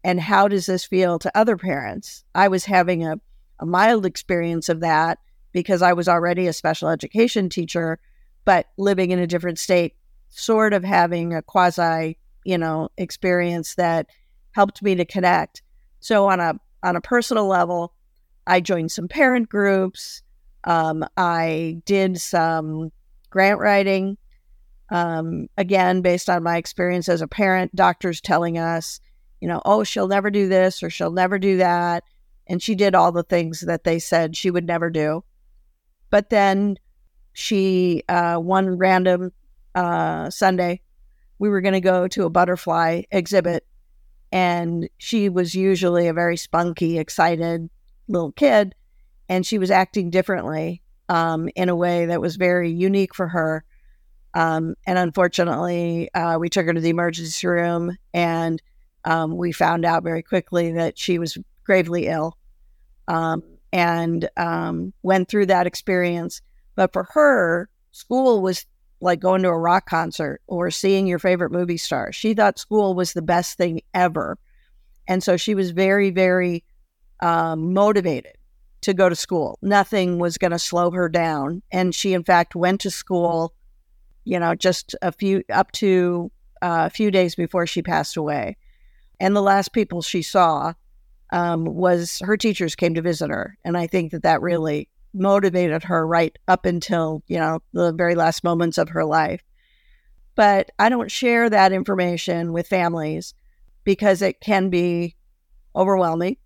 [0.04, 2.24] And how does this feel to other parents?
[2.34, 3.20] I was having a,
[3.60, 5.20] a mild experience of that
[5.52, 8.00] because I was already a special education teacher,
[8.46, 9.94] but living in a different state,
[10.30, 14.08] sort of having a quasi, you know, experience that
[14.54, 15.62] helped me to connect.
[16.00, 17.94] So on a on a personal level,
[18.48, 20.24] I joined some parent groups.
[20.64, 22.92] Um, I did some
[23.30, 24.18] grant writing
[24.94, 29.00] um, again, based on my experience as a parent, doctors telling us,
[29.42, 32.04] you know, oh, she'll never do this or she'll never do that.
[32.48, 35.24] And she did all the things that they said she would never do.
[36.12, 36.78] But then
[37.34, 39.32] she, uh, one random
[39.74, 40.82] uh, Sunday,
[41.40, 43.66] we were going to go to a butterfly exhibit.
[44.32, 47.68] And she was usually a very spunky, excited
[48.08, 48.76] little kid.
[49.30, 53.64] And she was acting differently um, in a way that was very unique for her.
[54.34, 58.62] Um, and unfortunately, uh, we took her to the emergency room and
[59.06, 62.38] um, we found out very quickly that she was gravely ill
[63.08, 66.42] um, and um, went through that experience.
[66.76, 68.66] But for her, school was
[69.02, 72.12] like going to a rock concert or seeing your favorite movie star.
[72.12, 74.38] She thought school was the best thing ever.
[75.08, 76.64] And so she was very, very
[77.22, 78.34] um, motivated
[78.84, 79.58] to go to school.
[79.62, 81.62] Nothing was going to slow her down.
[81.72, 83.54] And she, in fact, went to school
[84.26, 86.32] you know, just a few up to
[86.62, 88.58] uh, a few days before she passed away.
[89.20, 90.74] And the last people she saw
[91.32, 93.58] um, was her teachers came to visit her.
[93.66, 98.16] And I think that that really motivated her right up until, you know, the very
[98.16, 99.42] last moments of her life.
[100.36, 103.34] But I don't share that information with families
[103.84, 105.16] because it can be
[105.76, 106.38] overwhelming.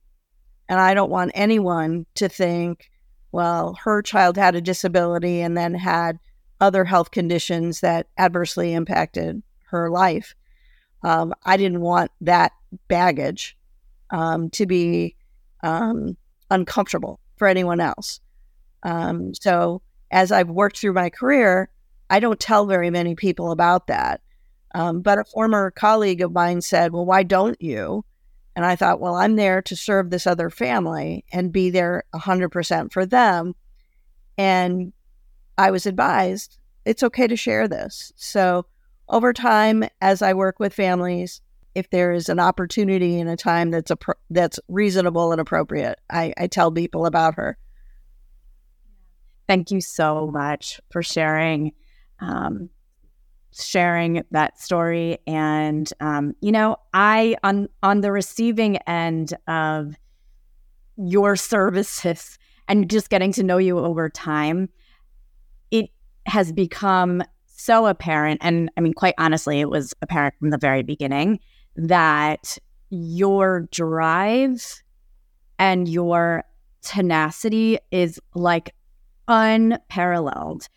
[0.69, 2.89] And I don't want anyone to think,
[3.31, 6.19] well, her child had a disability and then had
[6.59, 10.35] other health conditions that adversely impacted her life.
[11.03, 12.51] Um, I didn't want that
[12.87, 13.55] baggage
[14.09, 15.15] um, to be
[15.63, 16.17] um,
[16.49, 18.19] uncomfortable for anyone else.
[18.83, 21.69] Um, so, as I've worked through my career,
[22.09, 24.21] I don't tell very many people about that.
[24.73, 28.05] Um, but a former colleague of mine said, Well, why don't you?
[28.57, 32.91] And I thought, Well, I'm there to serve this other family and be there 100%
[32.91, 33.53] for them.
[34.35, 34.93] And
[35.59, 38.11] I was advised it's okay to share this.
[38.15, 38.65] So,
[39.09, 41.41] over time, as I work with families,
[41.75, 43.97] if there is an opportunity and a time that's a
[44.29, 47.57] that's reasonable and appropriate, I, I tell people about her.
[49.47, 51.73] Thank you so much for sharing
[52.19, 52.69] um,
[53.53, 55.17] sharing that story.
[55.27, 59.95] And um, you know, I on on the receiving end of
[60.97, 62.37] your services
[62.67, 64.69] and just getting to know you over time,
[65.71, 65.89] it
[66.25, 68.39] has become so apparent.
[68.43, 71.39] And I mean, quite honestly, it was apparent from the very beginning
[71.75, 72.57] that
[72.89, 74.83] your drive
[75.59, 76.43] and your
[76.81, 78.73] tenacity is like
[79.27, 80.67] unparalleled.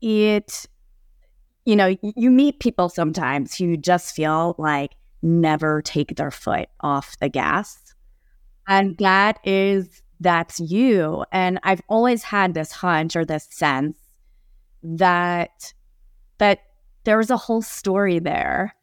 [0.00, 0.66] It,
[1.64, 4.92] you know, you meet people sometimes who just feel like
[5.22, 7.94] never take their foot off the gas.
[8.66, 11.24] And that is, that's you.
[11.32, 13.96] And I've always had this hunch or this sense
[14.82, 15.72] that,
[16.38, 16.60] that
[17.04, 18.74] there's a whole story there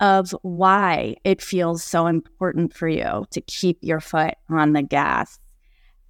[0.00, 5.38] of why it feels so important for you to keep your foot on the gas.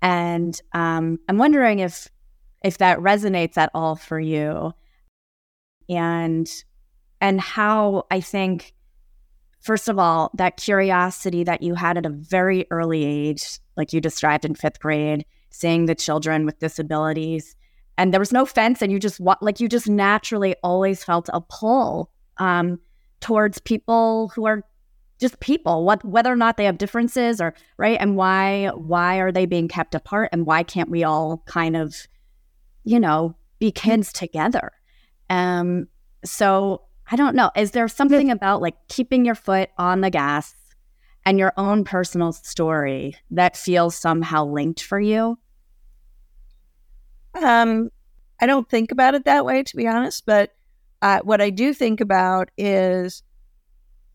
[0.00, 2.08] And um, I'm wondering if
[2.64, 4.72] if that resonates at all for you
[5.88, 6.64] and
[7.20, 8.74] and how i think
[9.60, 14.00] first of all that curiosity that you had at a very early age like you
[14.00, 17.56] described in fifth grade seeing the children with disabilities
[17.96, 21.40] and there was no fence and you just like you just naturally always felt a
[21.40, 22.80] pull um,
[23.20, 24.64] towards people who are
[25.20, 29.30] just people what whether or not they have differences or right and why why are
[29.30, 31.94] they being kept apart and why can't we all kind of
[32.84, 34.72] you know, be kids together.
[35.30, 35.88] Um,
[36.24, 37.50] so I don't know.
[37.56, 40.54] Is there something about like keeping your foot on the gas
[41.26, 45.38] and your own personal story that feels somehow linked for you?
[47.42, 47.90] Um,
[48.40, 50.24] I don't think about it that way, to be honest.
[50.26, 50.54] But
[51.02, 53.22] uh, what I do think about is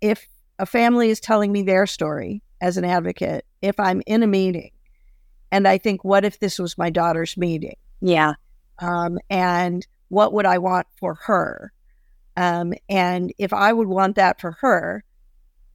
[0.01, 4.28] if a family is telling me their story as an advocate, if I'm in a
[4.28, 4.72] meeting
[5.51, 7.76] and I think, what if this was my daughter's meeting?
[8.01, 8.34] Yeah
[8.82, 11.72] um, and what would I want for her?
[12.36, 15.03] Um, and if I would want that for her,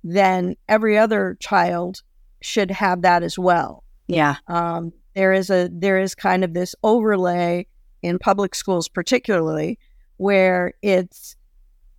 [0.03, 2.03] then every other child
[2.43, 3.85] should have that as well.
[4.07, 4.37] Yeah.
[4.49, 7.67] Um, there is a there is kind of this overlay
[8.03, 9.79] in public schools, particularly
[10.19, 11.37] where it's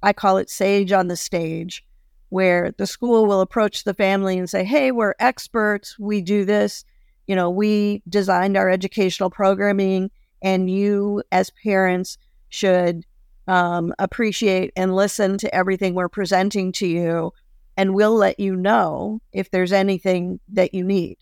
[0.04, 1.84] I call it sage on the stage,
[2.30, 5.98] where the school will approach the family and say, "Hey, we're experts.
[5.98, 6.86] We do this.
[7.28, 10.12] You know, we designed our educational programming
[10.42, 12.18] and you as parents
[12.56, 13.06] should
[13.48, 17.32] um, appreciate and listen to everything we're presenting to you
[17.78, 21.18] and we'll let you know if there's anything that you need.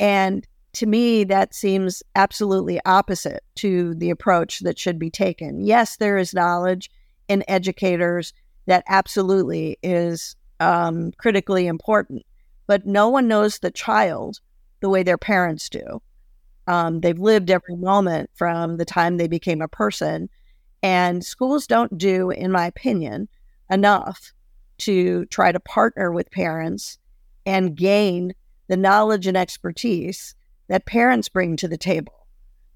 [0.00, 5.60] And to me that seems absolutely opposite to the approach that should be taken.
[5.60, 6.90] Yes there is knowledge
[7.28, 8.32] in educators
[8.66, 12.24] that absolutely is um, critically important
[12.66, 14.40] but no one knows the child
[14.80, 16.00] the way their parents do
[16.66, 20.28] um, they've lived every moment from the time they became a person.
[20.82, 23.28] And schools don't do, in my opinion,
[23.70, 24.32] enough
[24.78, 26.98] to try to partner with parents
[27.46, 28.34] and gain
[28.68, 30.34] the knowledge and expertise
[30.68, 32.26] that parents bring to the table.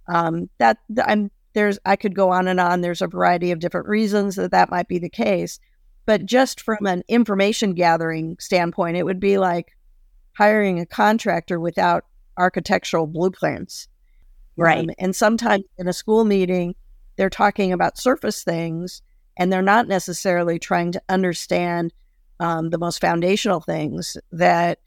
[0.08, 2.80] Um, that I'm there's I could go on and on.
[2.80, 5.58] There's a variety of different reasons that that might be the case,
[6.04, 9.76] but just from an information gathering standpoint, it would be like
[10.36, 12.04] hiring a contractor without
[12.36, 13.88] architectural blueprints.
[14.56, 14.78] Right.
[14.78, 16.74] Um, and sometimes in a school meeting,
[17.16, 19.02] they're talking about surface things
[19.36, 21.92] and they're not necessarily trying to understand
[22.40, 24.78] um, the most foundational things that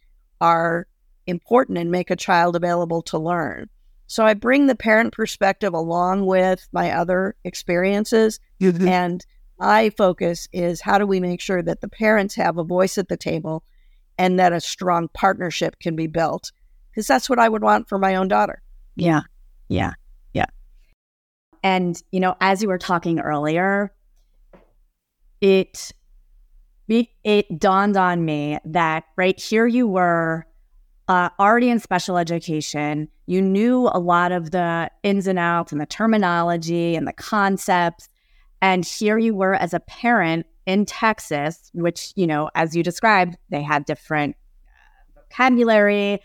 [0.41, 0.87] are
[1.27, 3.69] important and make a child available to learn.
[4.07, 8.39] So I bring the parent perspective along with my other experiences.
[8.59, 8.87] Mm-hmm.
[8.87, 9.25] And
[9.59, 13.07] my focus is how do we make sure that the parents have a voice at
[13.07, 13.63] the table
[14.17, 16.51] and that a strong partnership can be built
[16.99, 18.61] because that's what I would want for my own daughter.
[18.97, 19.21] Yeah.
[19.69, 19.93] Yeah.
[20.33, 20.47] Yeah.
[21.63, 23.93] And, you know, as you were talking earlier,
[25.39, 25.93] it,
[26.89, 30.45] it, dawned on me that right here you were
[31.07, 33.07] uh, already in special education.
[33.27, 38.09] You knew a lot of the ins and outs and the terminology and the concepts.
[38.61, 43.37] And here you were as a parent in Texas, which, you know, as you described,
[43.49, 44.35] they had different
[44.67, 46.19] uh, vocabulary,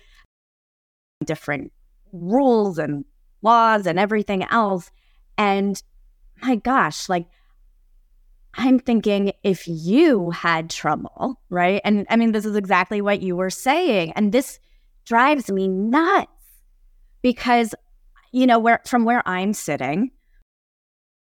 [1.25, 1.73] different
[2.13, 3.05] rules and
[3.43, 4.91] laws and everything else.
[5.37, 5.83] And
[6.43, 7.27] my gosh, like,
[8.57, 11.81] I'm thinking if you had trouble, right?
[11.85, 14.13] And I mean, this is exactly what you were saying.
[14.13, 14.61] And this
[15.05, 16.31] drives me nuts
[17.21, 17.75] because,
[18.33, 20.13] you know, where from where I'm sitting,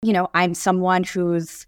[0.04, 1.66] you know, I'm someone who's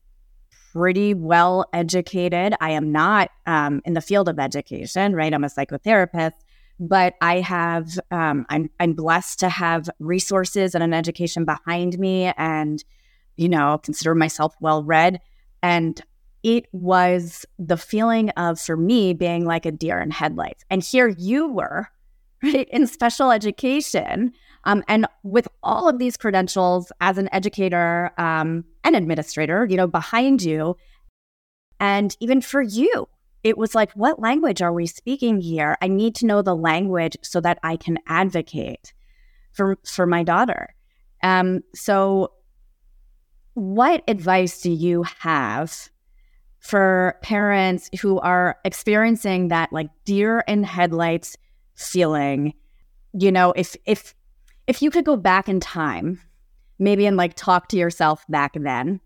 [0.73, 2.53] pretty well educated.
[2.61, 5.33] I am not um, in the field of education, right?
[5.33, 6.33] I'm a psychotherapist,
[6.79, 12.31] but I have um, I'm I'm blessed to have resources and an education behind me,
[12.37, 12.83] and
[13.35, 15.19] you know consider myself well read.
[15.63, 16.01] And
[16.43, 20.63] it was the feeling of for me being like a deer in headlights.
[20.69, 21.89] And here you were,
[22.43, 24.33] right, in special education.
[24.63, 29.87] Um, and with all of these credentials as an educator um, and administrator, you know,
[29.87, 30.75] behind you,
[31.79, 33.07] and even for you,
[33.43, 35.77] it was like, what language are we speaking here?
[35.81, 38.93] I need to know the language so that I can advocate
[39.51, 40.73] for for my daughter.
[41.23, 42.33] Um, so,
[43.53, 45.89] what advice do you have
[46.59, 51.37] for parents who are experiencing that like deer in headlights
[51.75, 52.53] feeling?
[53.13, 54.13] You know, if if
[54.67, 56.21] if you could go back in time,
[56.79, 58.99] maybe and like talk to yourself back then,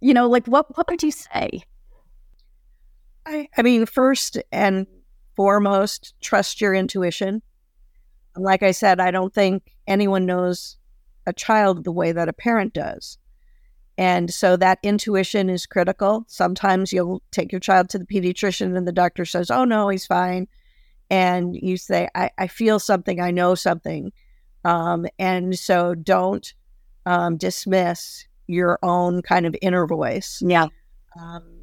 [0.00, 1.62] you know, like what what would you say?
[3.28, 4.86] I, I mean, first and
[5.36, 7.42] foremost, trust your intuition.
[8.34, 10.78] Like I said, I don't think anyone knows
[11.26, 13.18] a child the way that a parent does.
[13.98, 16.24] And so that intuition is critical.
[16.28, 20.06] Sometimes you'll take your child to the pediatrician and the doctor says, Oh, no, he's
[20.06, 20.48] fine.
[21.10, 24.12] And you say, I, I feel something, I know something.
[24.64, 26.54] Um, and so don't
[27.04, 30.42] um, dismiss your own kind of inner voice.
[30.44, 30.68] Yeah.
[31.20, 31.57] Um,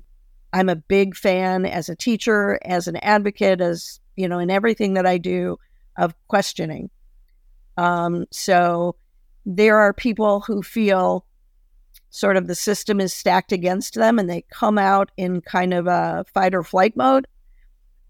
[0.56, 4.94] I'm a big fan as a teacher, as an advocate, as you know, in everything
[4.94, 5.58] that I do
[5.98, 6.90] of questioning.
[7.76, 8.96] Um, so
[9.46, 11.26] there are people who feel
[12.10, 15.88] sort of the system is stacked against them and they come out in kind of
[15.88, 17.28] a fight or flight mode.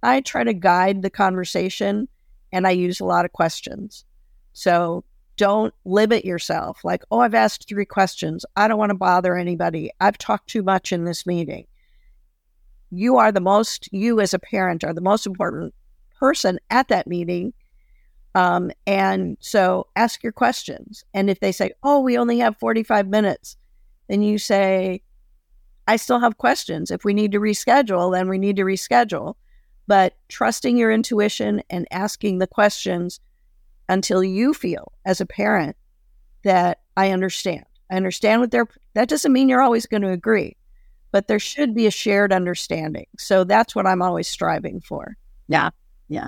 [0.04, 2.08] I try to guide the conversation
[2.52, 4.06] and I use a lot of questions.
[4.54, 5.04] So
[5.36, 8.46] don't limit yourself like, oh, I've asked three questions.
[8.56, 9.90] I don't want to bother anybody.
[10.00, 11.66] I've talked too much in this meeting
[12.92, 15.74] you are the most, you as a parent are the most important
[16.20, 17.54] person at that meeting.
[18.34, 21.04] Um, and so ask your questions.
[21.14, 23.58] And if they say, oh, we only have 45 minutes,
[24.10, 25.02] then you say,
[25.88, 26.92] I still have questions.
[26.92, 29.36] If we need to reschedule, then we need to reschedule.
[29.88, 33.20] But trusting your intuition and asking the questions
[33.88, 35.76] until you feel as a parent
[36.44, 37.66] that I understand.
[37.92, 40.58] I understand what they're, that doesn't mean you're always going to agree
[41.16, 43.06] but there should be a shared understanding.
[43.18, 45.16] So that's what I'm always striving for.
[45.48, 45.70] Yeah.
[46.10, 46.28] Yeah.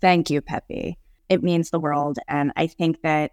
[0.00, 0.96] Thank you, Pepi.
[1.28, 2.20] It means the world.
[2.28, 3.32] And I think that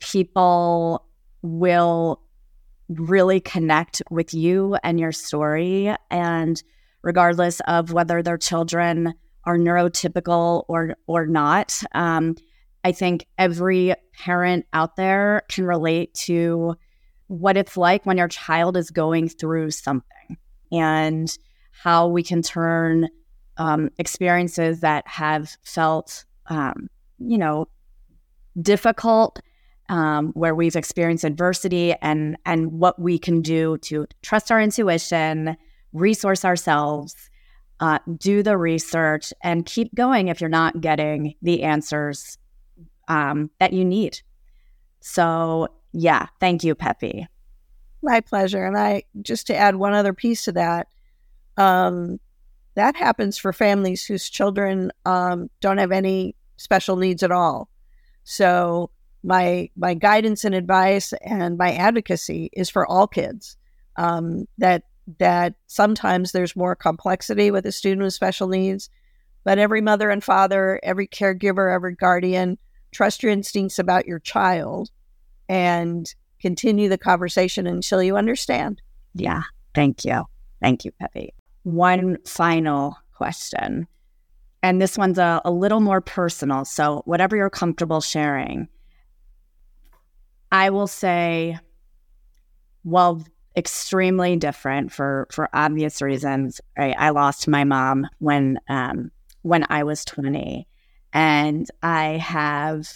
[0.00, 1.06] people
[1.42, 2.20] will
[2.88, 5.94] really connect with you and your story.
[6.10, 6.60] And
[7.02, 9.14] regardless of whether their children
[9.44, 12.34] are neurotypical or or not, um,
[12.82, 16.74] I think every parent out there can relate to
[17.28, 20.08] what it's like when your child is going through something
[20.78, 21.36] and
[21.70, 23.08] how we can turn
[23.56, 27.68] um, experiences that have felt, um, you know,
[28.60, 29.40] difficult,
[29.88, 35.56] um, where we've experienced adversity, and and what we can do to trust our intuition,
[35.92, 37.14] resource ourselves,
[37.80, 42.38] uh, do the research, and keep going if you're not getting the answers
[43.08, 44.20] um, that you need.
[45.00, 47.28] So yeah, thank you, Pepi.
[48.04, 48.66] My pleasure.
[48.66, 50.88] And I just to add one other piece to that,
[51.56, 52.20] um,
[52.74, 57.70] that happens for families whose children um, don't have any special needs at all.
[58.24, 58.90] So
[59.22, 63.56] my my guidance and advice and my advocacy is for all kids.
[63.96, 64.82] Um, that
[65.18, 68.90] that sometimes there's more complexity with a student with special needs,
[69.44, 72.58] but every mother and father, every caregiver, every guardian,
[72.92, 74.90] trust your instincts about your child
[75.48, 76.14] and
[76.44, 78.82] continue the conversation until you understand.
[79.14, 79.44] Yeah.
[79.74, 80.24] Thank you.
[80.60, 81.32] Thank you, Pepi.
[81.62, 83.88] One final question.
[84.62, 86.66] And this one's a, a little more personal.
[86.66, 88.68] So, whatever you're comfortable sharing,
[90.52, 91.58] I will say,
[92.84, 93.24] well,
[93.56, 96.60] extremely different for for obvious reasons.
[96.76, 96.94] Right?
[96.98, 100.68] I lost my mom when um, when I was 20,
[101.14, 102.86] and I have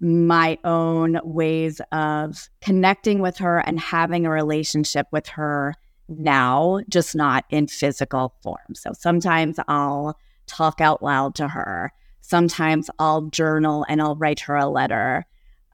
[0.00, 5.74] my own ways of connecting with her and having a relationship with her
[6.08, 8.74] now, just not in physical form.
[8.74, 11.92] So sometimes I'll talk out loud to her.
[12.20, 15.24] Sometimes I'll journal and I'll write her a letter.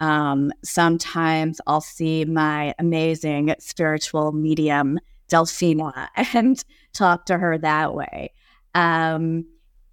[0.00, 4.98] Um, sometimes I'll see my amazing spiritual medium,
[5.28, 6.62] Delphina, and
[6.92, 8.32] talk to her that way.
[8.74, 9.46] Um,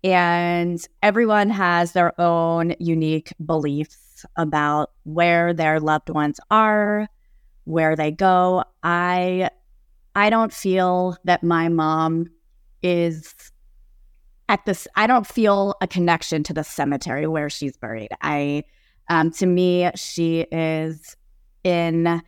[0.03, 7.07] and everyone has their own unique beliefs about where their loved ones are,
[7.65, 8.63] where they go.
[8.83, 9.49] I
[10.15, 12.27] I don't feel that my mom
[12.81, 13.33] is
[14.47, 18.09] at this I don't feel a connection to the cemetery where she's buried.
[18.21, 18.63] I
[19.09, 21.15] um, to me she is
[21.63, 22.21] in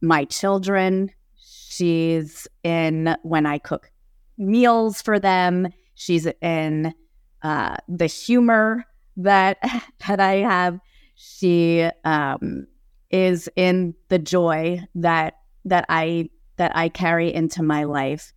[0.00, 1.10] my children.
[1.36, 3.90] She's in when I cook
[4.36, 5.68] meals for them.
[5.94, 6.94] She's in
[7.42, 8.84] uh, the humor
[9.16, 9.58] that
[10.06, 10.78] that I have.
[11.20, 12.68] She um,
[13.10, 18.32] is in the joy that that I that I carry into my life,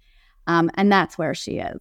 [0.47, 1.79] um, and that's where she is.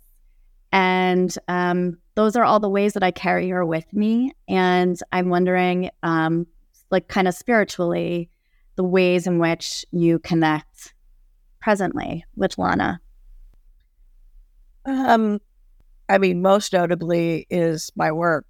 [0.72, 4.32] And um, those are all the ways that I carry her with me.
[4.48, 6.46] And I'm wondering, um,
[6.90, 8.30] like, kind of spiritually,
[8.76, 10.94] the ways in which you connect
[11.60, 13.00] presently with Lana.
[14.84, 15.40] Um,
[16.08, 18.46] I mean, most notably is my work.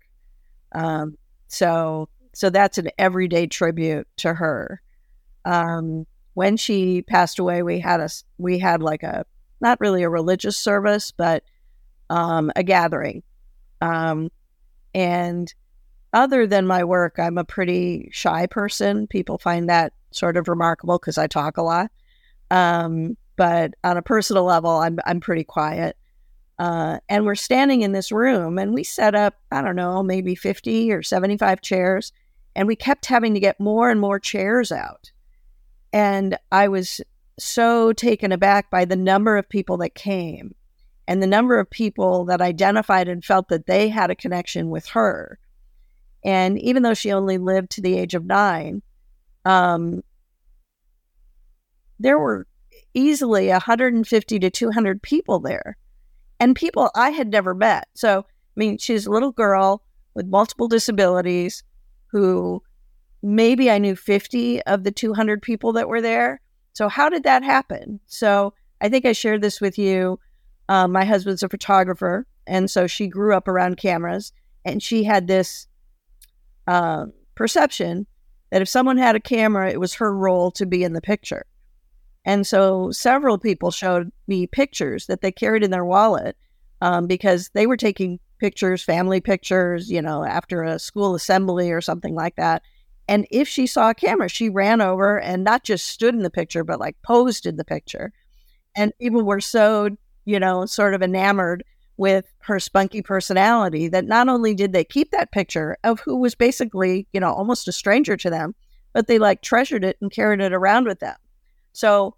[0.72, 1.16] Um,
[1.48, 4.80] so, so that's an everyday tribute to her.
[5.44, 8.08] Um, when she passed away, we had a
[8.38, 9.24] we had like a
[9.60, 11.42] not really a religious service, but
[12.08, 13.22] um, a gathering.
[13.80, 14.30] Um,
[14.94, 15.52] and
[16.12, 19.06] other than my work, I'm a pretty shy person.
[19.06, 21.90] People find that sort of remarkable because I talk a lot.
[22.50, 25.96] Um, but on a personal level, I'm I'm pretty quiet.
[26.58, 30.34] Uh, and we're standing in this room, and we set up I don't know maybe
[30.34, 32.12] 50 or 75 chairs,
[32.60, 35.12] and we kept having to get more and more chairs out.
[35.94, 37.00] And I was
[37.38, 40.54] so taken aback by the number of people that came
[41.08, 44.84] and the number of people that identified and felt that they had a connection with
[44.88, 45.38] her.
[46.22, 48.82] And even though she only lived to the age of nine,
[49.46, 50.02] um,
[51.98, 52.46] there were
[52.92, 55.78] easily 150 to 200 people there
[56.38, 57.88] and people I had never met.
[57.94, 59.82] So, I mean, she's a little girl
[60.12, 61.62] with multiple disabilities
[62.10, 62.62] who
[63.22, 66.40] maybe I knew 50 of the 200 people that were there.
[66.72, 68.00] So, how did that happen?
[68.06, 70.18] So, I think I shared this with you.
[70.68, 74.32] Um, my husband's a photographer, and so she grew up around cameras,
[74.64, 75.66] and she had this
[76.66, 78.06] uh, perception
[78.50, 81.44] that if someone had a camera, it was her role to be in the picture.
[82.24, 86.36] And so, several people showed me pictures that they carried in their wallet
[86.80, 91.80] um, because they were taking pictures, family pictures, you know, after a school assembly or
[91.80, 92.62] something like that.
[93.06, 96.30] And if she saw a camera, she ran over and not just stood in the
[96.30, 98.12] picture, but like posed in the picture.
[98.76, 99.90] And people were so,
[100.24, 101.64] you know, sort of enamored
[101.96, 106.34] with her spunky personality that not only did they keep that picture of who was
[106.34, 108.54] basically, you know, almost a stranger to them,
[108.94, 111.16] but they like treasured it and carried it around with them.
[111.72, 112.16] So,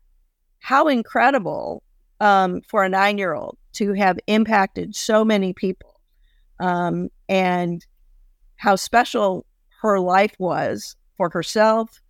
[0.61, 1.83] how incredible
[2.21, 5.92] um, for a nine year old to have impacted so many people
[6.63, 7.85] um, and
[8.57, 9.45] how special
[9.81, 12.01] her life was for herself,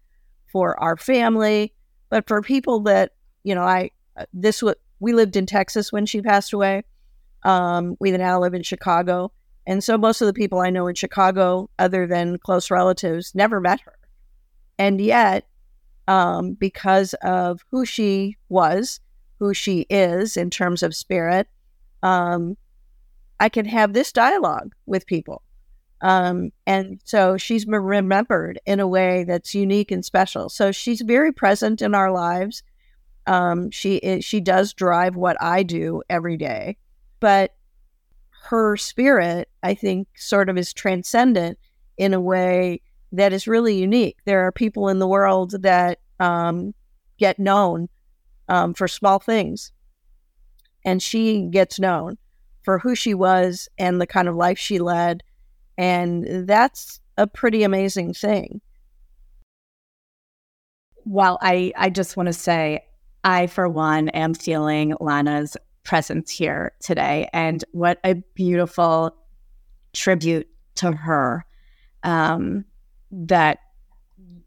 [0.53, 1.72] for our family,
[2.11, 3.12] but for people that,
[3.44, 6.84] you know, I, uh, this was, we lived in Texas when she passed away.
[7.44, 9.32] Um, we now live in Chicago.
[9.66, 13.59] And so most of the people I know in Chicago, other than close relatives, never
[13.59, 13.98] met her.
[14.78, 15.46] And yet,
[16.09, 19.00] um, because of who she was,
[19.38, 21.48] who she is in terms of spirit,
[22.03, 22.59] um,
[23.43, 25.43] I can have this dialogue with people.
[26.01, 30.49] Um, and so she's remembered in a way that's unique and special.
[30.49, 32.62] So she's very present in our lives.
[33.26, 36.76] Um, she is, she does drive what I do every day,
[37.18, 37.57] but
[38.45, 41.59] her spirit, I think, sort of is transcendent
[41.97, 42.80] in a way
[43.11, 44.18] that is really unique.
[44.24, 46.74] There are people in the world that um,
[47.18, 47.88] get known
[48.49, 49.72] um, for small things,
[50.84, 52.18] and she gets known
[52.63, 55.23] for who she was and the kind of life she led
[55.79, 58.61] and that's a pretty amazing thing.
[61.05, 62.85] Well, I, I just want to say,
[63.25, 67.29] I, for one, am feeling Lana's presence here today.
[67.33, 69.17] And what a beautiful
[69.93, 71.45] tribute to her
[72.05, 72.65] um,
[73.11, 73.59] that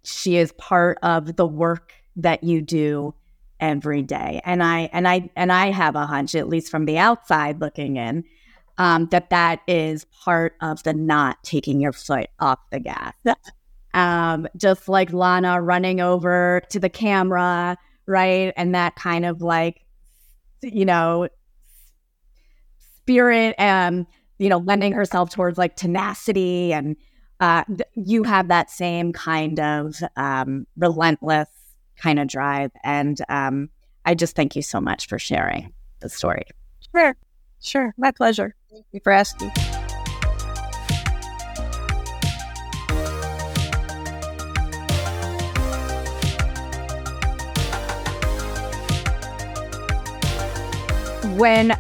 [0.04, 3.14] she is part of the work that you do
[3.60, 4.42] every day.
[4.46, 7.98] And I and I and I have a hunch, at least from the outside looking
[7.98, 8.24] in,
[8.78, 13.14] um, that that is part of the not taking your foot off the gas.
[13.96, 18.54] Um, just like Lana running over to the camera, right?
[18.58, 19.86] And that kind of like,
[20.62, 21.30] you know,
[22.98, 24.06] spirit and,
[24.38, 26.74] you know, lending herself towards like tenacity.
[26.74, 26.98] And
[27.40, 31.48] uh, you have that same kind of um, relentless
[31.98, 32.72] kind of drive.
[32.84, 33.70] And um,
[34.06, 36.44] I just thank you so much for sharing the story.
[36.92, 37.16] Sure.
[37.62, 37.94] Sure.
[37.98, 38.54] My pleasure.
[38.72, 39.52] Thank you for asking.
[51.38, 51.74] When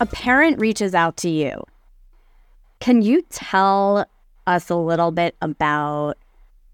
[0.00, 1.62] a parent reaches out to you,
[2.80, 4.06] can you tell
[4.46, 6.18] us a little bit about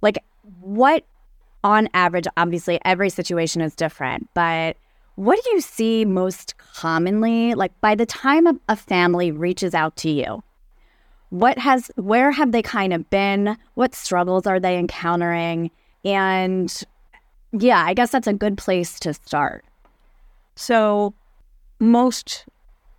[0.00, 0.18] like
[0.60, 1.04] what
[1.64, 4.76] on average obviously every situation is different, but
[5.16, 10.10] what do you see most commonly like by the time a, family reaches out to
[10.10, 10.42] you?
[11.30, 13.56] What has where have they kind of been?
[13.74, 15.70] What struggles are they encountering?
[16.04, 16.82] And
[17.52, 19.64] yeah, I guess that's a good place to start.
[20.56, 21.14] So,
[21.78, 22.46] most,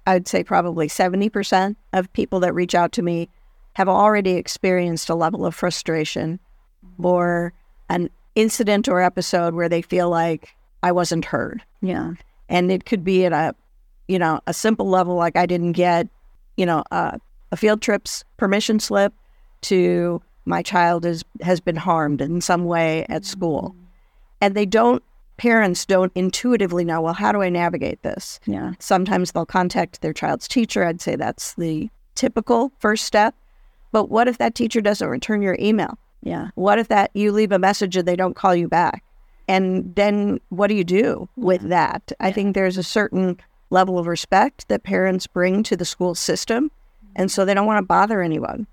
[0.05, 3.29] I'd say probably 70% of people that reach out to me
[3.75, 6.39] have already experienced a level of frustration
[7.01, 7.53] or
[7.89, 10.49] an incident or episode where they feel like
[10.81, 11.61] I wasn't heard.
[11.81, 12.13] Yeah.
[12.49, 13.55] And it could be at a,
[14.07, 16.07] you know, a simple level like I didn't get,
[16.57, 17.19] you know, a,
[17.51, 19.13] a field trip's permission slip
[19.61, 23.69] to my child is has been harmed in some way at school.
[23.69, 23.85] Mm-hmm.
[24.41, 25.03] And they don't
[25.37, 28.39] parents don't intuitively know, well, how do I navigate this?
[28.45, 28.73] Yeah.
[28.79, 30.85] Sometimes they'll contact their child's teacher.
[30.85, 33.35] I'd say that's the typical first step.
[33.91, 35.97] But what if that teacher doesn't return your email?
[36.23, 36.49] Yeah.
[36.55, 39.03] What if that you leave a message and they don't call you back?
[39.47, 42.11] And then what do you do with that?
[42.19, 46.71] I think there's a certain level of respect that parents bring to the school system.
[47.15, 48.65] And so they don't want to bother anyone.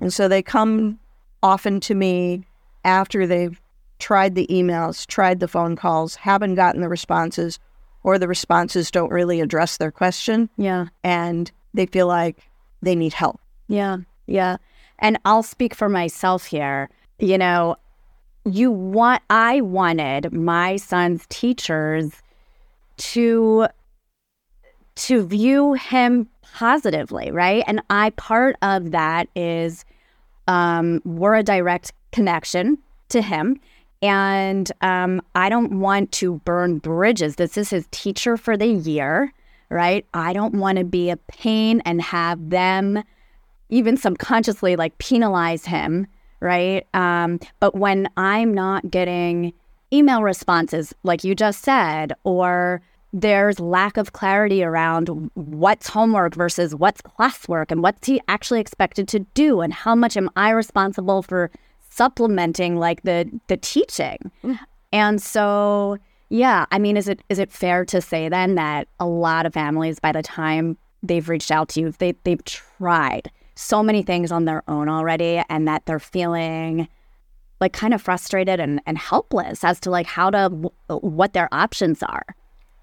[0.00, 0.98] And so they come
[1.42, 2.44] often to me
[2.84, 3.60] after they've
[3.98, 7.58] tried the emails, tried the phone calls, haven't gotten the responses,
[8.02, 10.48] or the responses don't really address their question.
[10.56, 10.86] Yeah.
[11.04, 12.48] And they feel like
[12.80, 13.40] they need help.
[13.68, 13.98] Yeah.
[14.26, 14.56] Yeah.
[15.02, 16.88] And I'll speak for myself here.
[17.18, 17.76] You know,
[18.44, 22.12] you want, I wanted my son's teachers
[22.98, 23.66] to,
[24.94, 27.64] to view him positively, right?
[27.66, 29.84] And I, part of that is,
[30.48, 32.78] um, we're a direct connection
[33.08, 33.60] to him.
[34.02, 37.36] And um, I don't want to burn bridges.
[37.36, 39.32] This is his teacher for the year,
[39.68, 40.04] right?
[40.14, 43.02] I don't want to be a pain and have them
[43.72, 46.06] even subconsciously like penalize him,
[46.40, 46.86] right?
[46.92, 49.54] Um, but when I'm not getting
[49.90, 52.82] email responses, like you just said, or
[53.14, 59.08] there's lack of clarity around what's homework versus what's classwork and what's he actually expected
[59.08, 61.50] to do and how much am I responsible for
[61.90, 64.18] supplementing like the the teaching.
[64.44, 64.58] Mm.
[64.92, 65.96] And so
[66.28, 69.54] yeah, I mean is it is it fair to say then that a lot of
[69.54, 74.32] families by the time they've reached out to you, they they've tried so many things
[74.32, 76.88] on their own already and that they're feeling
[77.60, 80.48] like kind of frustrated and, and helpless as to like how to
[80.88, 82.24] what their options are.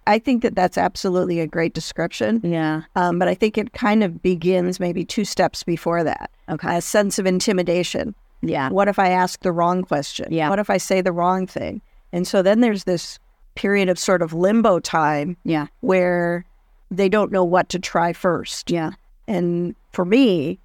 [0.08, 2.42] I think that that's absolutely a great description.
[2.44, 2.82] Yeah.
[2.96, 6.32] Um, but I think it kind of begins maybe two steps before that.
[6.50, 6.78] Okay.
[6.78, 8.16] A sense of intimidation.
[8.42, 8.70] Yeah.
[8.70, 10.32] What if I ask the wrong question?
[10.32, 10.50] Yeah.
[10.50, 11.82] What if I say the wrong thing?
[12.12, 13.20] And so then there's this
[13.56, 15.68] period of sort of limbo time Yeah.
[15.82, 16.46] where
[16.90, 18.72] they don't know what to try first.
[18.72, 18.92] Yeah.
[19.28, 20.60] And for me,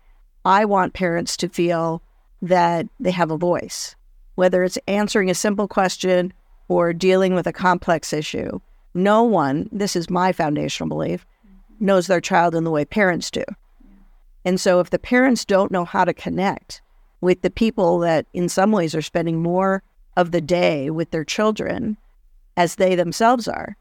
[0.45, 2.03] I want parents to feel
[2.43, 3.97] that they have a voice,
[4.35, 6.33] whether it's answering a simple question
[6.69, 8.61] or dealing with a complex issue.
[8.95, 11.27] No one, this is my foundational belief,
[11.81, 13.45] knows their child in the way parents do.
[14.45, 16.83] And so if the parents don't know how to connect
[17.21, 19.83] with the people that in some ways are spending more
[20.17, 21.97] of the day with their children
[22.57, 23.77] as they themselves are,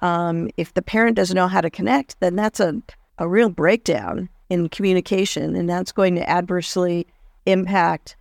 [0.00, 2.82] um, if the parent doesn't know how to connect, then that's a,
[3.18, 7.06] a real breakdown in communication, and that's going to adversely
[7.46, 8.16] impact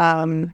[0.00, 0.52] um,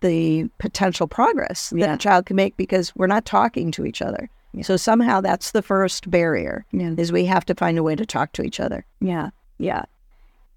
[0.00, 4.28] the potential progress that a child can make because we're not talking to each other.
[4.62, 6.94] So somehow that's the first barrier Yeah.
[6.98, 8.84] is we have to find a way to talk to each other.
[9.00, 9.30] Yeah.
[9.58, 9.84] Yeah.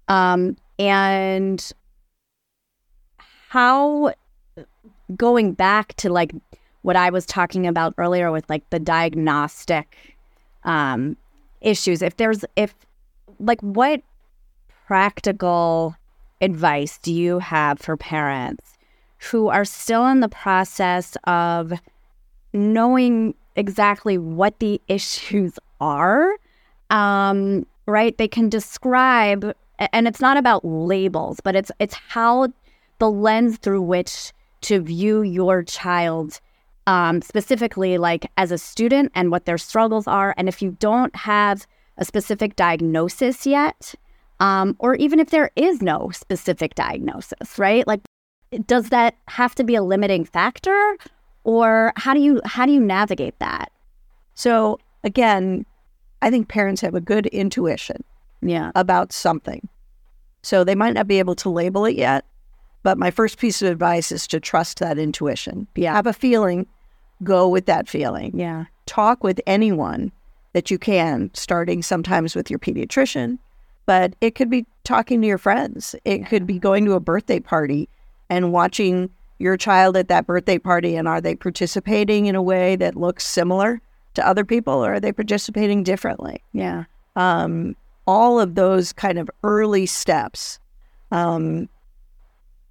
[0.08, 1.72] Um, and
[3.48, 4.12] how
[5.16, 6.32] going back to like
[6.82, 9.96] what I was talking about earlier with like the diagnostic
[10.64, 11.16] um
[11.60, 12.74] issues, if there's if
[13.38, 14.02] like what
[14.86, 15.94] practical
[16.40, 18.74] advice do you have for parents
[19.30, 21.72] who are still in the process of
[22.52, 26.30] knowing exactly what the issues are?
[26.90, 28.16] Um, right?
[28.16, 32.48] They can describe and it's not about labels but it's it's how
[32.98, 34.32] the lens through which
[34.62, 36.40] to view your child
[36.86, 40.34] um, specifically like as a student and what their struggles are.
[40.36, 41.66] And if you don't have
[41.98, 43.94] a specific diagnosis yet
[44.40, 48.00] um, or even if there is no specific diagnosis right like
[48.66, 50.96] does that have to be a limiting factor
[51.44, 53.70] or how do you how do you navigate that
[54.34, 55.64] So again,
[56.22, 58.04] I think parents have a good intuition
[58.42, 59.68] yeah about something.
[60.42, 62.24] So they might not be able to label it yet,
[62.82, 65.66] but my first piece of advice is to trust that intuition.
[65.74, 65.94] Yeah.
[65.94, 66.66] Have a feeling,
[67.22, 68.30] go with that feeling.
[68.38, 70.12] yeah Talk with anyone
[70.56, 73.36] that you can, starting sometimes with your pediatrician,
[73.84, 75.94] but it could be talking to your friends.
[76.06, 77.90] It could be going to a birthday party
[78.30, 82.74] and watching your child at that birthday party and are they participating in a way
[82.76, 83.82] that looks similar
[84.14, 86.42] to other people or are they participating differently?
[86.54, 86.84] Yeah.
[87.16, 87.76] Um,
[88.06, 90.58] all of those kind of early steps,
[91.10, 91.68] um,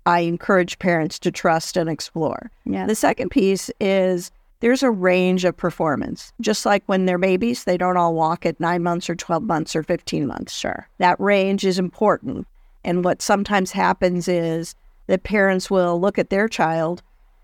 [0.07, 2.49] I encourage parents to trust and explore.
[2.65, 2.88] Yeah.
[2.88, 6.32] The second piece is there's a range of performance.
[6.41, 9.76] Just like when they're babies, they don't all walk at nine months or 12 months
[9.76, 10.53] or 15 months.
[10.53, 10.88] Sure.
[10.97, 12.47] That range is important.
[12.84, 14.76] And what sometimes happens is
[15.08, 17.01] that parents will look at their child,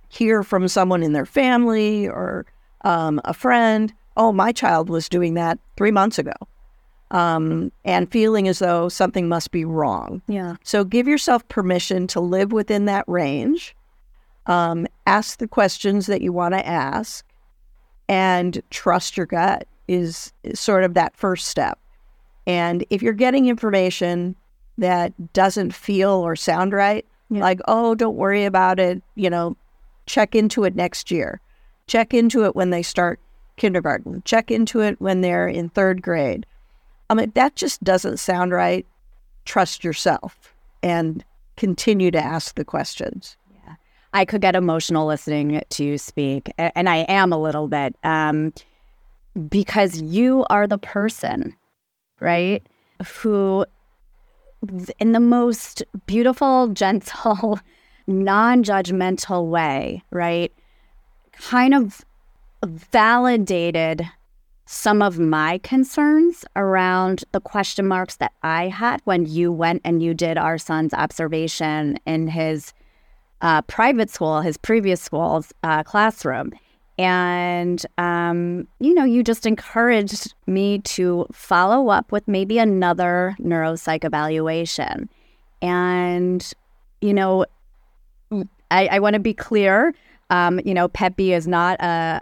[0.09, 2.45] hear from someone in their family or
[2.83, 6.33] um, a friend, oh, my child was doing that three months ago,
[7.11, 10.21] um, and feeling as though something must be wrong.
[10.27, 10.55] Yeah.
[10.63, 13.75] So give yourself permission to live within that range.
[14.47, 17.25] Um, ask the questions that you want to ask,
[18.09, 21.77] and trust your gut is, is sort of that first step.
[22.47, 24.35] And if you're getting information
[24.77, 27.41] that doesn't feel or sound right, Yeah.
[27.41, 29.55] like, oh, don't worry about it, you know,
[30.07, 31.39] check into it next year.
[31.87, 33.19] Check into it when they start
[33.57, 34.23] kindergarten.
[34.25, 36.45] Check into it when they're in third grade.
[37.09, 38.85] I mean, that just doesn't sound right.
[39.45, 41.23] Trust yourself and
[41.57, 43.37] continue to ask the questions.
[44.13, 48.53] I could get emotional listening to you speak, and I am a little bit, um,
[49.49, 51.55] because you are the person,
[52.19, 52.61] right,
[53.21, 53.65] who,
[54.99, 57.59] in the most beautiful, gentle,
[58.07, 60.51] non judgmental way, right,
[61.31, 62.03] kind of
[62.65, 64.07] validated
[64.65, 70.01] some of my concerns around the question marks that I had when you went and
[70.01, 72.73] you did our son's observation in his
[73.41, 76.51] uh, private school, his previous school's uh, classroom.
[76.97, 84.03] And, um, you know, you just encouraged me to follow up with maybe another neuropsych
[84.03, 85.09] evaluation.
[85.61, 86.51] And,
[87.01, 87.45] you know,
[88.69, 89.93] I, I want to be clear.
[90.29, 92.21] Um, you know, Pepi is not a,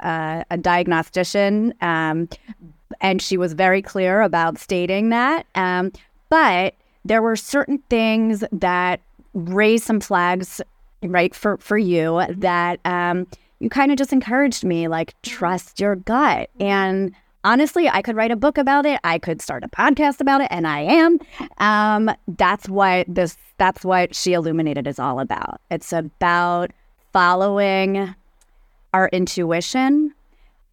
[0.49, 2.28] a, a diagnostician, um,
[3.01, 5.45] and she was very clear about stating that.
[5.55, 5.91] Um,
[6.30, 6.74] but
[7.05, 9.01] there were certain things that
[9.34, 10.59] raised some flags
[11.04, 13.28] right for for you that um
[13.60, 16.50] you kind of just encouraged me like trust your gut.
[16.60, 17.14] And
[17.45, 20.47] honestly i could write a book about it i could start a podcast about it
[20.52, 21.18] and i am.
[21.60, 25.62] Um that's what this that's what she illuminated is all about.
[25.70, 26.72] It's about
[27.12, 28.16] following
[28.93, 30.14] our intuition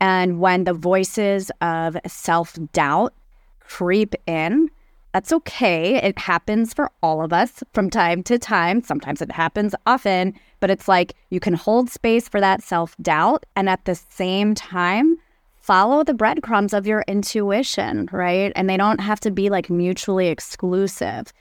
[0.00, 3.12] and when the voices of self-doubt
[3.60, 4.70] creep in
[5.16, 5.94] that's okay.
[5.94, 8.82] It happens for all of us from time to time.
[8.82, 13.46] Sometimes it happens often, but it's like you can hold space for that self doubt
[13.56, 15.16] and at the same time
[15.58, 18.52] follow the breadcrumbs of your intuition, right?
[18.56, 21.32] And they don't have to be like mutually exclusive.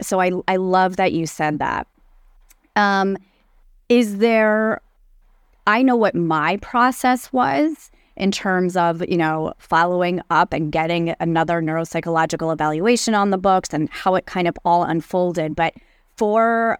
[0.00, 1.86] So I, I love that you said that.
[2.76, 3.18] Um,
[3.90, 4.80] is there,
[5.66, 11.14] I know what my process was in terms of you know following up and getting
[11.20, 15.56] another neuropsychological evaluation on the books and how it kind of all unfolded.
[15.56, 15.74] But
[16.16, 16.78] for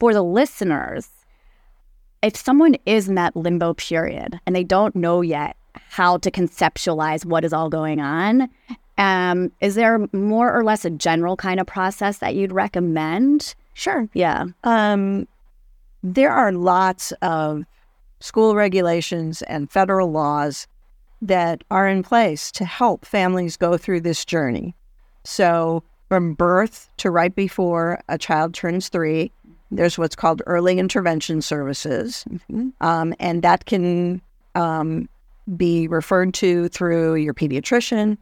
[0.00, 1.08] for the listeners
[2.22, 7.24] if someone is in that limbo period and they don't know yet how to conceptualize
[7.24, 8.48] what is all going on
[8.98, 13.54] um, is there more or less a general kind of process that you'd recommend?
[13.74, 14.08] Sure.
[14.12, 14.46] yeah.
[14.64, 15.26] Um,
[16.02, 17.64] there are lots of
[18.22, 20.66] school regulations and federal laws
[21.20, 24.74] that are in place to help families go through this journey.
[25.24, 29.32] So, from birth to right before a child turns three,
[29.70, 32.24] there's what's called early intervention services.
[32.80, 34.20] Um, and that can
[34.54, 35.08] um,
[35.56, 38.18] be referred to through your pediatrician.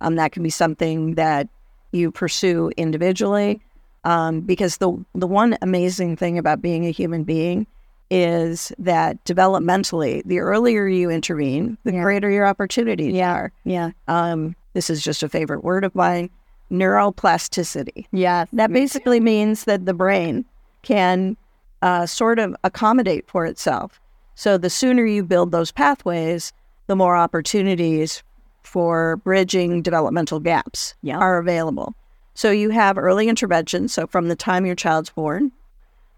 [0.00, 1.48] Um, that can be something that
[1.92, 3.60] you pursue individually.
[4.04, 7.66] Um, because the the one amazing thing about being a human being
[8.10, 12.02] is that developmentally, the earlier you intervene, the Yeah.
[12.02, 13.32] greater your opportunities Yeah.
[13.34, 13.52] are.
[13.64, 16.30] yeah Um, this is just a favorite word of mine:
[16.70, 18.06] neuroplasticity.
[18.12, 20.44] yeah That basically means that the brain
[20.82, 21.36] can
[21.82, 24.00] uh, sort of accommodate for itself.
[24.34, 26.52] So the sooner you build those pathways,
[26.86, 28.22] the more opportunities
[28.62, 31.18] for bridging developmental gaps Yeah.
[31.18, 31.94] are available.
[32.34, 33.88] So you have early intervention.
[33.88, 35.52] So from the time your child's born,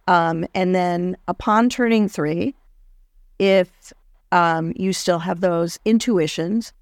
[0.07, 2.55] um, and then upon turning three,
[3.39, 3.93] if
[4.33, 6.73] um, you still have those intuitions,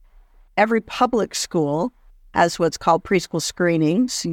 [0.57, 1.93] every public school
[2.35, 4.27] has what's called preschool screenings.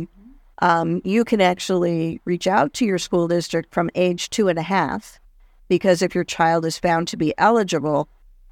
[0.59, 4.63] Um, you can actually reach out to your school district from age two and a
[4.63, 5.19] half
[5.67, 8.09] because if your child is found to be eligible,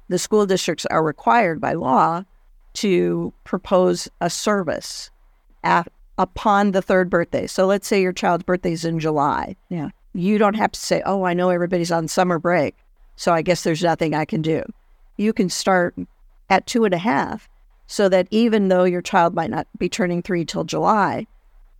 [0.08, 2.24] the school districts are required by law
[2.72, 5.10] to propose a service
[5.62, 5.88] at,
[6.18, 7.46] upon the third birthday.
[7.46, 9.56] So let's say your child's birthday is in July.
[9.68, 9.90] Yeah.
[10.12, 12.76] You don't have to say, oh, I know everybody's on summer break.
[13.16, 14.62] So I guess there's nothing I can do.
[15.16, 15.94] You can start
[16.48, 17.48] at two and a half
[17.86, 21.26] so that even though your child might not be turning three till July,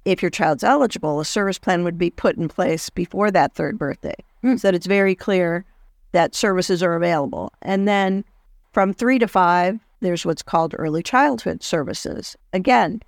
[0.04, 3.78] if your child's eligible, a service plan would be put in place before that third
[3.78, 4.56] birthday Hmm.
[4.56, 5.64] so that it's very clear
[6.12, 7.52] that services are available.
[7.62, 8.24] And then
[8.72, 12.36] from three to five, there's what's called early childhood services.
[12.52, 13.02] Again,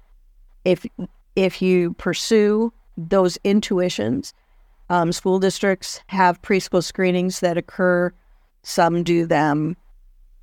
[0.64, 0.86] if
[1.34, 4.34] if you pursue those intuitions,
[4.93, 8.12] um, school districts have preschool screenings that occur.
[8.62, 9.74] Some do them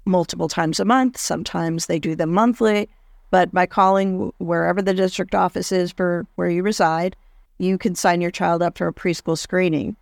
[0.05, 1.17] multiple times a month.
[1.17, 2.89] Sometimes they do them monthly.
[3.29, 7.15] But by calling wherever the district office is for where you reside,
[7.59, 9.95] you can sign your child up for a preschool screening.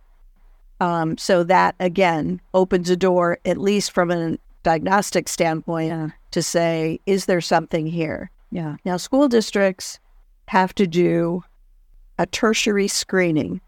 [0.80, 6.08] Um, so that again opens a door, at least from a diagnostic standpoint, Yeah.
[6.30, 8.30] to say, is there something here?
[8.50, 8.76] Yeah.
[8.86, 10.00] Now, school districts
[10.46, 11.42] have to do
[12.18, 13.60] a tertiary screening.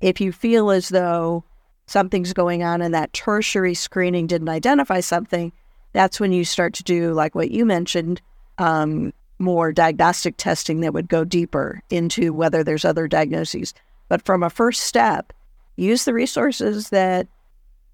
[0.00, 1.44] If you feel as though
[1.86, 5.52] something's going on and that tertiary screening didn't identify something,
[5.92, 8.20] that's when you start to do, like what you mentioned,
[8.58, 13.74] um, more diagnostic testing that would go deeper into whether there's other diagnoses.
[14.08, 15.32] But from a first step,
[15.76, 17.26] use the resources that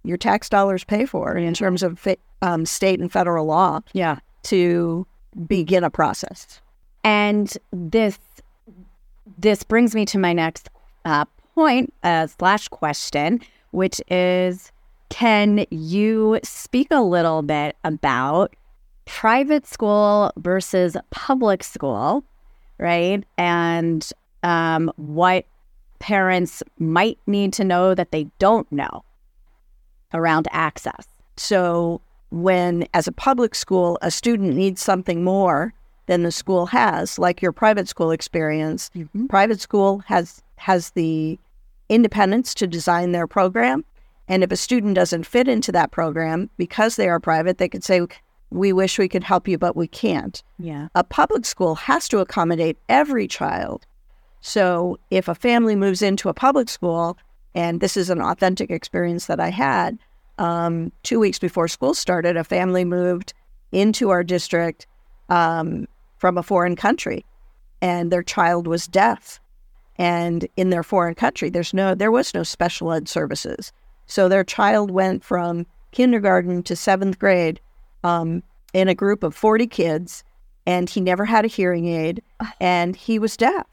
[0.03, 2.07] your tax dollars pay for in terms of
[2.43, 4.19] um, state and federal law Yeah.
[4.45, 5.07] to
[5.47, 6.61] begin a process.
[7.05, 8.19] And this
[9.39, 10.69] this brings me to my next
[11.05, 11.25] uh,
[11.55, 13.41] point uh, slash question,
[13.71, 14.73] which is,
[15.09, 18.55] can you speak a little bit about
[19.07, 22.25] private school versus public school,
[22.79, 23.25] right?
[23.37, 24.09] And
[24.43, 25.47] um, what
[25.99, 29.05] parents might need to know that they don't know
[30.13, 31.07] around access.
[31.37, 35.75] So, when as a public school, a student needs something more
[36.07, 38.91] than the school has, like your private school experience,
[39.29, 41.39] private school has has the
[41.89, 43.85] independence to design their program.
[44.29, 47.83] And if a student doesn't fit into that program because they are private, they could
[47.83, 48.07] say,
[48.51, 50.89] "We wish we could help you, but we can't." Yeah.
[50.95, 53.87] a public school has to accommodate every child.
[54.41, 57.19] So if a family moves into a public school,
[57.55, 59.99] and this is an authentic experience that I had,
[60.39, 63.35] um, two weeks before school started, a family moved
[63.73, 64.87] into our district
[65.29, 65.87] um,
[66.19, 67.25] from a foreign country,
[67.83, 69.41] and their child was deaf.
[70.01, 73.71] And in their foreign country, there's no, there was no special ed services.
[74.07, 77.61] So their child went from kindergarten to seventh grade
[78.03, 78.43] um,
[78.73, 80.25] in a group of 40 kids
[80.65, 82.23] and he never had a hearing aid
[82.63, 83.67] and he was deaf.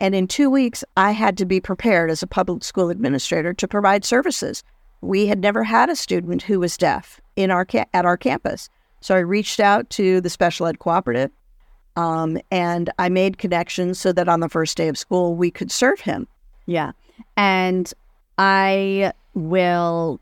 [0.00, 3.66] And in two weeks, I had to be prepared as a public school administrator to
[3.66, 4.62] provide services.
[5.00, 8.68] We had never had a student who was deaf in our ca- at our campus.
[9.00, 11.30] So I reached out to the special ed cooperative
[11.96, 15.70] um, and I made connections so that on the first day of school, we could
[15.70, 16.26] serve him.
[16.66, 16.92] Yeah.
[17.36, 17.92] And
[18.38, 20.20] I will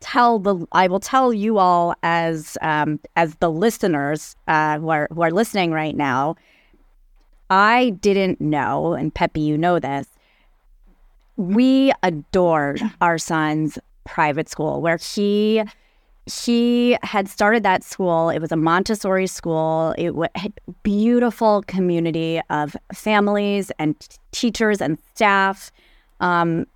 [0.00, 5.08] tell the I will tell you all as um as the listeners uh who are
[5.12, 6.34] who are listening right now.
[7.50, 10.08] I didn't know, and Pepi, you know this.
[11.36, 15.62] We adored our son's private school where he
[16.26, 18.30] he had started that school.
[18.30, 19.94] It was a Montessori school.
[19.98, 20.28] It was
[20.82, 25.72] beautiful community of families and t- teachers and staff.
[26.20, 26.66] Um,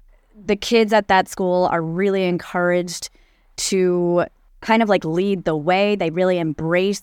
[0.45, 3.09] the kids at that school are really encouraged
[3.57, 4.27] to
[4.61, 5.95] kind of like lead the way.
[5.95, 7.03] They really embrace,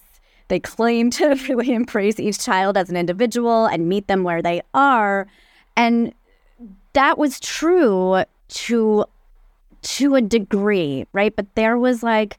[0.49, 4.61] they claim to really embrace each child as an individual and meet them where they
[4.73, 5.27] are.
[5.77, 6.13] And
[6.91, 9.05] that was true to
[9.83, 11.35] to a degree, right?
[11.35, 12.37] But there was like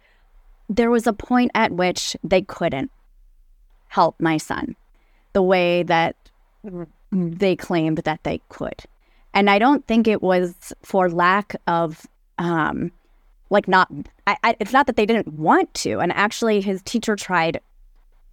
[0.68, 2.90] there was a point at which they couldn't
[3.88, 4.74] help my son
[5.34, 6.16] the way that
[7.12, 8.82] they claimed that they could.
[9.34, 12.06] And I don't think it was for lack of
[12.38, 12.90] um
[13.50, 13.90] like not
[14.26, 17.60] I, I it's not that they didn't want to and actually his teacher tried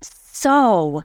[0.02, 1.04] so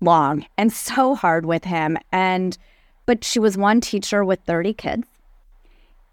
[0.00, 2.56] long and so hard with him and
[3.04, 5.06] but she was one teacher with 30 kids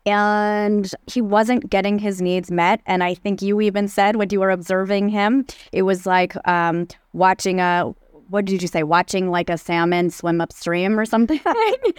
[0.05, 2.81] and he wasn't getting his needs met.
[2.85, 6.87] And i think you even said when you were observing him it was like um,
[7.13, 7.93] watching a
[8.29, 8.81] what did you say?
[8.81, 11.39] Watching like a salmon swim upstream or something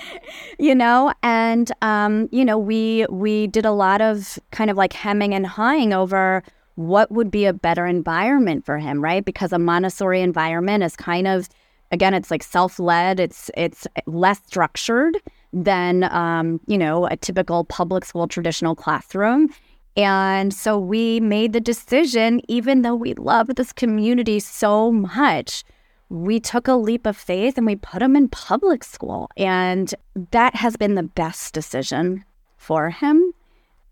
[0.59, 1.13] you know?
[1.23, 5.47] And um, you know we we did a lot of kind of like hemming and
[5.47, 6.43] hawing over
[6.75, 9.25] what would be a better environment for him right?
[9.25, 11.49] Because a montessori environment is kind of
[11.93, 13.21] again it's like self-led.
[13.21, 15.19] It's it's less structured
[15.55, 19.49] than um, you know a typical public school traditional classroom
[19.97, 25.63] And so we made the decision, even though we love this community so much,
[26.09, 29.29] we took a leap of faith and we put him in public school.
[29.37, 29.95] And
[30.33, 32.25] that has been the best decision
[32.57, 33.33] for him.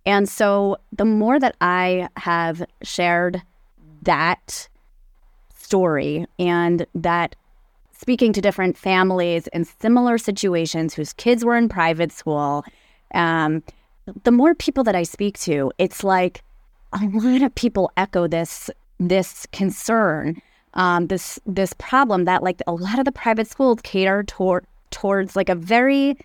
[0.04, 3.40] And so the more that I have shared
[4.02, 4.68] that
[5.56, 7.36] story and that
[8.02, 12.64] speaking to different families in similar situations whose kids were in private school,
[13.14, 13.62] um,
[14.24, 16.42] the more people that I speak to, it's like
[16.92, 20.42] a lot of people echo this this concern,
[20.74, 25.36] um, this this problem that like a lot of the private schools cater toward towards
[25.36, 26.16] like a very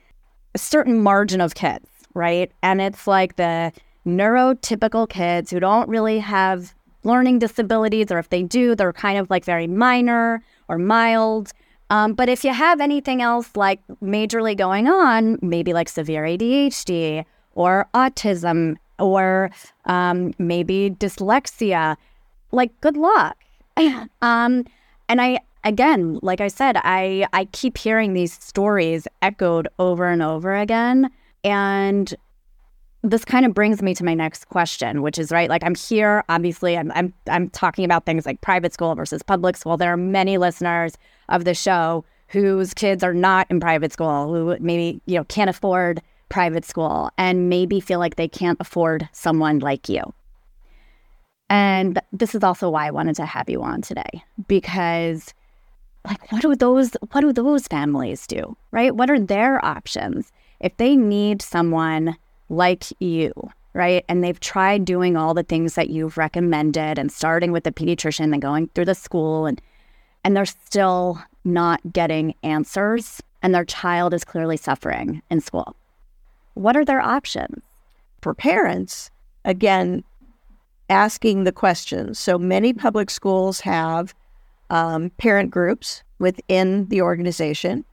[0.56, 2.52] a certain margin of kids, right?
[2.64, 3.72] And it's like the
[4.08, 6.74] neurotypical kids who don't really have
[7.04, 11.52] learning disabilities, or if they do, they're kind of like very minor or mild.
[11.90, 17.24] Um, but if you have anything else like majorly going on, maybe like severe ADHD
[17.56, 19.52] or autism or
[19.86, 21.96] um, maybe dyslexia,
[22.52, 23.38] like good luck.
[24.22, 24.66] um,
[25.10, 30.22] and I, again, like I said, I, I keep hearing these stories echoed over and
[30.22, 31.10] over again.
[31.44, 32.14] And
[33.04, 35.50] this kind of brings me to my next question, which is right.
[35.50, 39.56] Like I'm here, obviously, I'm I'm I'm talking about things like private school versus public
[39.58, 39.78] school.
[39.78, 40.98] There are many listeners
[41.30, 45.50] of the show whose kids are not in private school, who maybe you know can't
[45.50, 50.14] afford private school, and maybe feel like they can't afford someone like you.
[51.50, 55.34] And this is also why I wanted to have you on today because
[56.06, 60.76] like what do those what do those families do right what are their options if
[60.78, 62.16] they need someone
[62.50, 63.34] like you,
[63.74, 64.04] right?
[64.08, 68.34] And they've tried doing all the things that you've recommended and starting with the pediatrician
[68.34, 69.62] and going through the school and
[70.24, 75.76] and they're still not getting answers and their child is clearly suffering in school.
[76.56, 77.64] What are their options?
[78.22, 79.10] For parents,
[79.46, 80.04] again,
[80.90, 82.20] asking the questions.
[82.20, 84.14] So many public schools have
[84.70, 87.86] um, parent groups within the organization.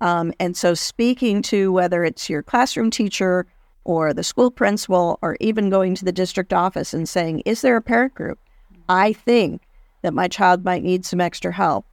[0.00, 3.46] Um, and so speaking to whether it's your classroom teacher
[3.84, 7.76] or the school principal or even going to the district office and saying, Is there
[7.76, 8.38] a parent group?
[8.88, 9.62] I think
[10.02, 11.86] that my child might need some extra help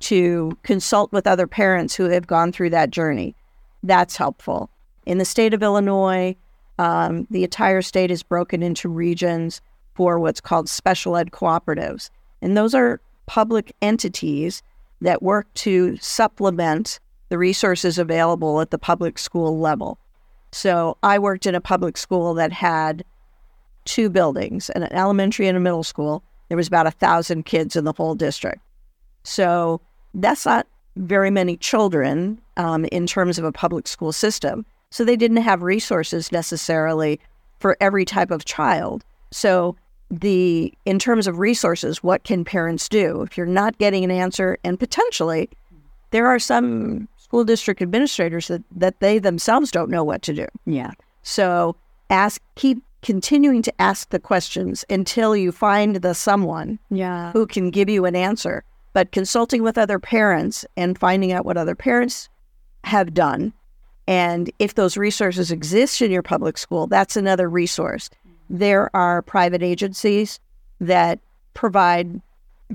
[0.00, 3.34] to consult with other parents who have gone through that journey.
[3.82, 4.70] That's helpful.
[5.06, 6.36] In the state of Illinois,
[6.78, 9.60] um, the entire state is broken into regions
[9.94, 12.10] for what's called special ed cooperatives.
[12.40, 14.62] And those are public entities
[15.00, 19.98] that work to supplement the resources available at the public school level.
[20.52, 23.04] So I worked in a public school that had
[23.84, 26.22] two buildings, an elementary and a middle school.
[26.48, 28.60] There was about a thousand kids in the whole district.
[29.24, 29.80] So
[30.14, 30.66] that's not
[30.96, 34.66] very many children um, in terms of a public school system.
[34.90, 37.18] So they didn't have resources necessarily
[37.58, 39.04] for every type of child.
[39.30, 39.76] So
[40.10, 44.58] the in terms of resources, what can parents do if you're not getting an answer?
[44.62, 45.48] And potentially,
[46.10, 50.46] there are some school district administrators that, that they themselves don't know what to do.
[50.66, 50.90] Yeah.
[51.22, 51.74] So
[52.10, 57.32] ask, keep continuing to ask the questions until you find the someone yeah.
[57.32, 58.64] who can give you an answer.
[58.92, 62.28] But consulting with other parents and finding out what other parents
[62.84, 63.54] have done.
[64.06, 68.10] And if those resources exist in your public school, that's another resource.
[68.50, 70.38] There are private agencies
[70.82, 71.18] that
[71.54, 72.20] provide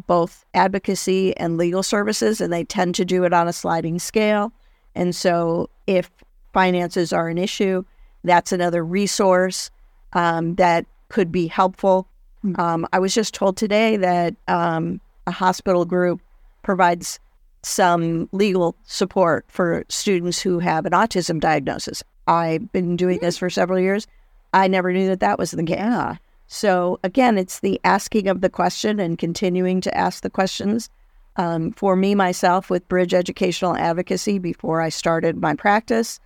[0.05, 4.51] both advocacy and legal services, and they tend to do it on a sliding scale.
[4.95, 6.09] And so, if
[6.53, 7.83] finances are an issue,
[8.23, 9.69] that's another resource
[10.13, 12.07] um, that could be helpful.
[12.41, 12.59] Hmm.
[12.59, 16.21] Um, I was just told today that um, a hospital group
[16.63, 17.19] provides
[17.63, 22.03] some legal support for students who have an autism diagnosis.
[22.27, 23.39] I've been doing this hmm.
[23.39, 24.07] for several years.
[24.53, 25.77] I never knew that that was the case.
[25.77, 26.15] Yeah.
[26.47, 30.89] So again, it's the asking of the question and continuing to ask the questions.
[31.35, 36.19] Um, for me, myself, with Bridge Educational Advocacy, before I started my practice,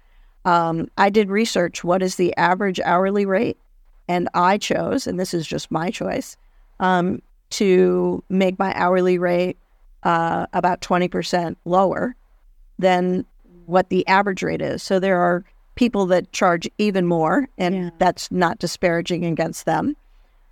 [0.46, 1.84] um, I did research.
[1.84, 3.58] What is the average hourly rate?
[4.08, 6.38] And I chose, and this is just my choice,
[6.80, 7.22] um,
[7.52, 9.58] to make my hourly rate
[10.04, 12.16] uh, about 20% lower
[12.80, 13.26] than
[13.66, 14.82] what the average rate is.
[14.82, 15.44] So there are
[15.76, 17.90] people that charge even more, and yeah.
[17.98, 19.96] that's not disparaging against them.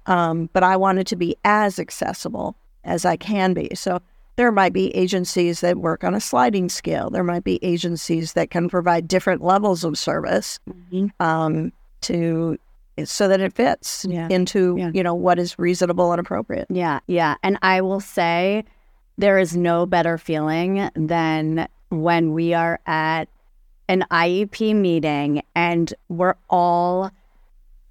[0.09, 3.69] Um, but I wanted to be as accessible as I can be.
[3.75, 4.01] So
[4.35, 7.09] there might be agencies that work on a sliding scale.
[7.09, 11.07] There might be agencies that can provide different levels of service mm-hmm.
[11.23, 11.71] um,
[12.01, 12.57] to
[13.05, 14.27] so that it fits yeah.
[14.29, 14.91] into yeah.
[14.93, 16.67] you know what is reasonable and appropriate.
[16.69, 17.35] Yeah, yeah.
[17.43, 18.65] And I will say
[19.17, 23.27] there is no better feeling than when we are at
[23.87, 27.11] an IEP meeting and we're all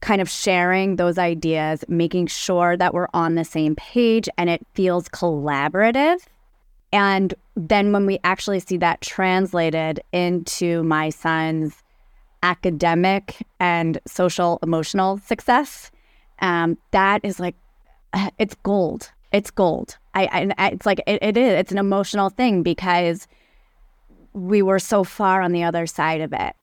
[0.01, 4.65] kind of sharing those ideas, making sure that we're on the same page and it
[4.75, 6.21] feels collaborative.
[6.93, 11.83] And then when we actually see that translated into my son's
[12.43, 15.91] academic and social emotional success,
[16.41, 17.57] um, that is like,
[18.39, 19.11] it's gold.
[19.33, 19.99] It's gold.
[20.15, 21.53] I, I it's like it, it is.
[21.59, 23.29] It's an emotional thing because
[24.33, 26.55] we were so far on the other side of it.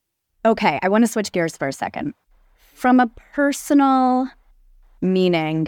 [0.45, 2.13] Okay, I want to switch gears for a second.
[2.75, 4.27] From a personal
[4.99, 5.67] meaning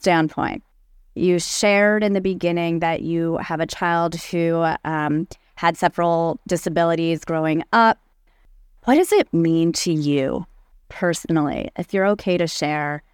[0.00, 0.64] standpoint,
[1.14, 7.24] you shared in the beginning that you have a child who um, had several disabilities
[7.24, 7.98] growing up.
[8.82, 10.44] What does it mean to you
[10.88, 13.04] personally, if you're okay to share,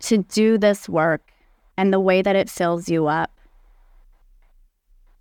[0.00, 1.32] to do this work
[1.76, 3.30] and the way that it fills you up?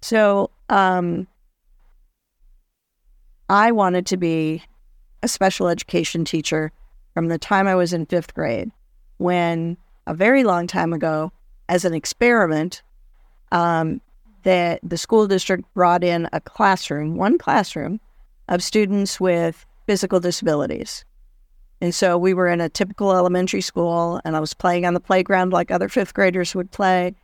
[0.02, 1.27] So, um,
[3.49, 4.64] I wanted to be
[5.24, 6.72] a special education teacher
[7.14, 8.72] from the time I was in fifth grade,
[9.18, 11.32] when a very long time ago,
[11.70, 12.84] as an experiment,
[13.52, 14.02] um,
[14.44, 18.00] that the school district brought in a classroom, one classroom,
[18.50, 21.06] of students with physical disabilities.
[21.80, 25.00] And so we were in a typical elementary school, and I was playing on the
[25.00, 27.16] playground like other fifth graders would play.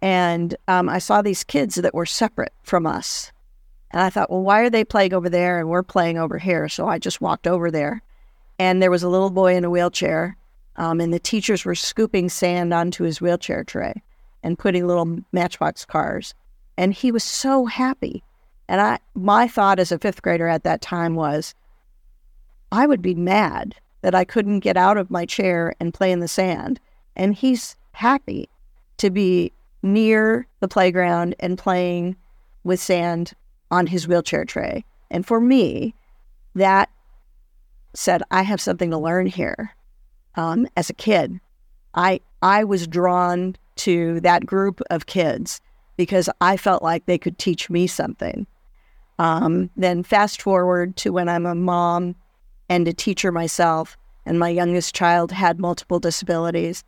[0.00, 3.31] And um, I saw these kids that were separate from us.
[3.92, 6.68] And I thought, well, why are they playing over there and we're playing over here?
[6.68, 8.02] So I just walked over there.
[8.58, 10.36] And there was a little boy in a wheelchair,
[10.76, 14.02] um, and the teachers were scooping sand onto his wheelchair tray
[14.42, 16.34] and putting little matchbox cars.
[16.76, 18.22] And he was so happy.
[18.68, 21.54] And I, my thought as a fifth grader at that time was,
[22.70, 26.20] I would be mad that I couldn't get out of my chair and play in
[26.20, 26.80] the sand.
[27.14, 28.48] And he's happy
[28.96, 29.52] to be
[29.82, 32.16] near the playground and playing
[32.64, 33.34] with sand
[33.72, 34.84] on his wheelchair tray.
[35.10, 35.94] And for me,
[36.54, 36.90] that
[37.94, 39.74] said, I have something to learn here.
[40.36, 41.40] Um, as a kid,
[41.94, 45.60] I I was drawn to that group of kids
[45.96, 48.46] because I felt like they could teach me something.
[49.18, 52.14] Um, then fast forward to when I'm a mom
[52.68, 56.82] and a teacher myself, and my youngest child had multiple disabilities,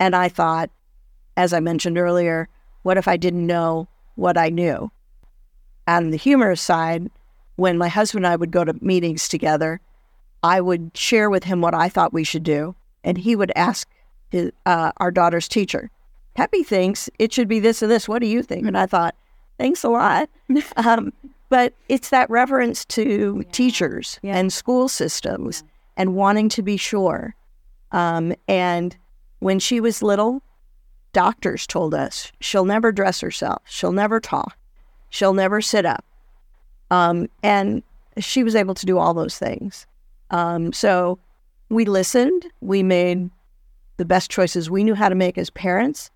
[0.00, 0.70] and I thought,
[1.36, 2.48] as I mentioned earlier,
[2.82, 4.90] what if I didn't know what I knew?
[5.88, 7.10] On the humorous side,
[7.56, 9.80] when my husband and I would go to meetings together,
[10.42, 13.88] I would share with him what I thought we should do, and he would ask
[14.30, 15.90] his, uh, our daughter's teacher,
[16.34, 18.08] Pepi thinks it should be this and this.
[18.08, 18.66] What do you think?
[18.66, 19.14] And I thought,
[19.58, 20.28] thanks a lot.
[20.76, 21.12] Um,
[21.48, 23.52] but it's that reverence to yeah.
[23.52, 24.36] teachers yeah.
[24.36, 25.70] and school systems yeah.
[25.98, 27.34] and wanting to be sure.
[27.92, 28.96] Um, and
[29.38, 30.42] when she was little,
[31.12, 34.56] doctors told us she'll never dress herself, she'll never talk,
[35.10, 36.04] she'll never sit up.
[36.90, 37.82] Um, and
[38.18, 39.86] she was able to do all those things.
[40.30, 41.18] Um, so
[41.68, 42.46] we listened.
[42.60, 43.30] We made
[43.96, 46.10] the best choices we knew how to make as parents.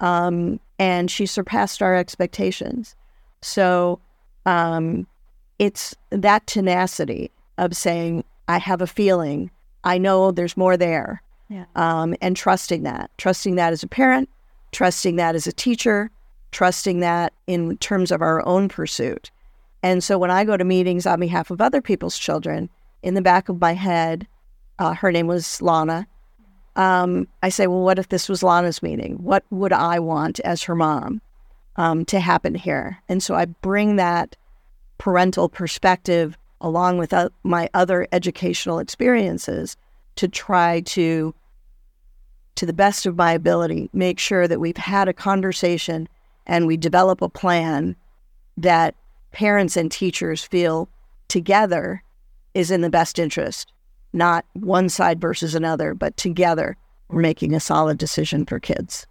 [0.00, 2.96] Um, and she surpassed our expectations.
[3.42, 4.00] So
[4.46, 5.06] um,
[5.58, 9.50] it's that tenacity of saying, I have a feeling,
[9.84, 11.22] I know there's more there.
[11.48, 11.66] Yeah.
[11.76, 14.28] Um, and trusting that, trusting that as a parent,
[14.72, 16.10] trusting that as a teacher,
[16.54, 19.30] trusting that in terms of our own pursuit.
[19.82, 22.70] And so when I go to meetings on behalf of other people's children,
[23.02, 24.26] in the back of my head,
[24.78, 26.06] uh, her name was Lana.
[26.76, 29.14] Um, I say, well, what if this was Lana's meeting?
[29.14, 31.20] What would I want as her mom
[31.76, 32.98] um, to happen here?
[33.08, 34.36] And so I bring that
[34.96, 39.76] parental perspective along with uh, my other educational experiences
[40.16, 41.34] to try to,
[42.54, 46.08] to the best of my ability, make sure that we've had a conversation
[46.46, 47.96] and we develop a plan
[48.56, 48.94] that
[49.32, 50.88] parents and teachers feel
[51.28, 52.02] together
[52.54, 53.72] is in the best interest,
[54.12, 56.76] not one side versus another, but together
[57.08, 59.06] we're making a solid decision for kids.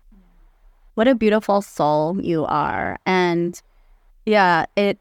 [0.95, 2.97] What a beautiful soul you are.
[3.05, 3.59] And
[4.25, 4.99] yeah, it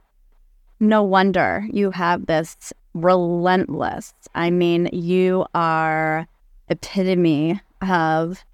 [0.81, 4.13] no wonder you have this relentless.
[4.35, 6.27] I mean, you are
[6.69, 8.45] epitome of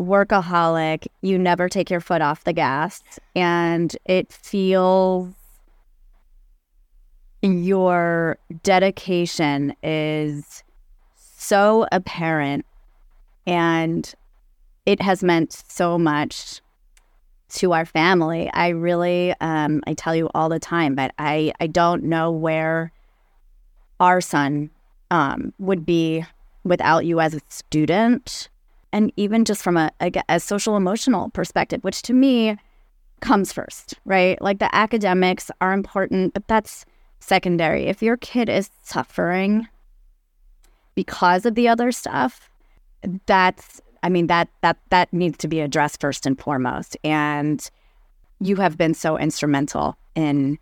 [0.00, 1.06] workaholic.
[1.22, 3.02] You never take your foot off the gas
[3.34, 5.32] and it feels
[7.42, 10.62] your dedication is
[11.16, 12.64] so apparent
[13.46, 14.14] and
[14.86, 16.60] it has meant so much
[17.50, 18.50] to our family.
[18.52, 22.92] I really, um, I tell you all the time, but I, I don't know where
[24.00, 24.70] our son
[25.10, 26.24] um, would be
[26.64, 28.48] without you as a student.
[28.94, 32.56] And even just from a, a, a social emotional perspective, which to me
[33.20, 34.40] comes first, right?
[34.40, 36.86] Like the academics are important, but that's
[37.18, 37.86] secondary.
[37.86, 39.66] If your kid is suffering
[40.94, 42.48] because of the other stuff,
[43.26, 46.96] that's I mean that that that needs to be addressed first and foremost.
[47.02, 47.68] And
[48.40, 50.56] you have been so instrumental in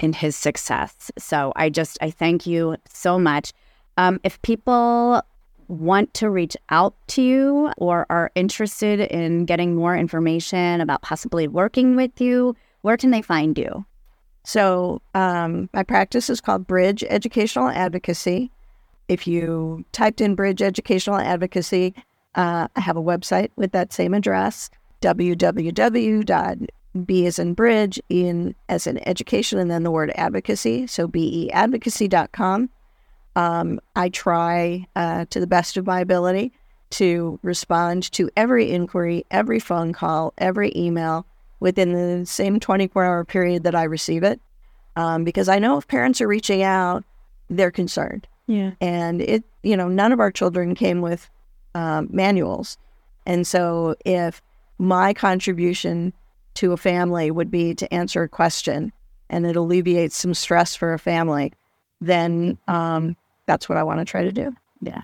[0.00, 1.10] in his success.
[1.18, 3.54] So I just I thank you so much.
[3.96, 5.22] Um, if people
[5.70, 11.46] want to reach out to you or are interested in getting more information about possibly
[11.46, 13.84] working with you, where can they find you?
[14.44, 18.50] So, um, my practice is called Bridge Educational Advocacy.
[19.08, 21.94] If you typed in Bridge Educational Advocacy,
[22.34, 24.70] uh, I have a website with that same address
[25.02, 26.66] www.b
[27.26, 30.86] as in bridge, in as in education, and then the word advocacy.
[30.86, 32.70] So, beadvocacy.com.
[33.36, 36.52] Um, I try uh, to the best of my ability
[36.90, 41.26] to respond to every inquiry, every phone call, every email
[41.60, 44.40] within the same 24 hour period that I receive it.
[44.96, 47.04] Um, because I know if parents are reaching out,
[47.48, 48.26] they're concerned.
[48.46, 48.72] Yeah.
[48.80, 51.30] And it, you know, none of our children came with
[51.74, 52.76] um, manuals.
[53.26, 54.42] And so if
[54.78, 56.12] my contribution
[56.54, 58.92] to a family would be to answer a question
[59.28, 61.52] and it alleviates some stress for a family,
[62.00, 63.16] then um,
[63.46, 64.52] that's what I want to try to do.
[64.80, 65.02] Yeah.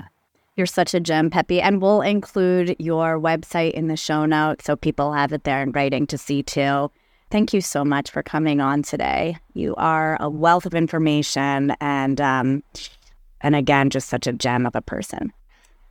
[0.57, 1.61] You're such a gem, Pepi.
[1.61, 5.73] And we'll include your website in the show notes so people have it there in
[5.73, 6.91] writing to see too.
[7.31, 9.37] Thank you so much for coming on today.
[9.53, 12.63] You are a wealth of information and um,
[13.41, 15.33] and again, just such a gem of a person.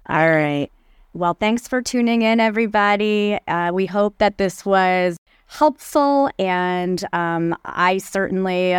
[0.09, 0.71] All right.
[1.13, 3.39] Well, thanks for tuning in, everybody.
[3.47, 5.17] Uh, we hope that this was
[5.47, 8.75] helpful, and um, I certainly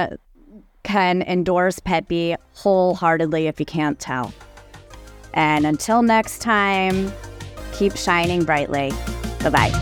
[0.87, 4.33] can endorse Pepi wholeheartedly if you can't tell.
[5.35, 7.13] And until next time,
[7.73, 8.93] keep shining brightly.
[9.41, 9.73] Bye bye.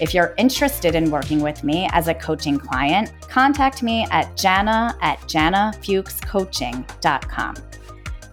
[0.00, 4.96] If you're interested in working with me as a coaching client, contact me at jana
[5.02, 7.54] at janafuchscoaching.com.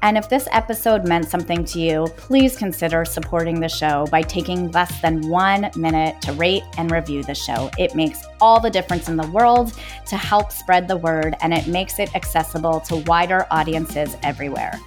[0.02, 4.70] And if this episode meant something to you, please consider supporting the show by taking
[4.70, 7.72] less than one minute to rate and review the show.
[7.80, 9.74] It makes all the difference in the world
[10.06, 14.80] to help spread the word, and it makes it accessible to wider audiences everywhere.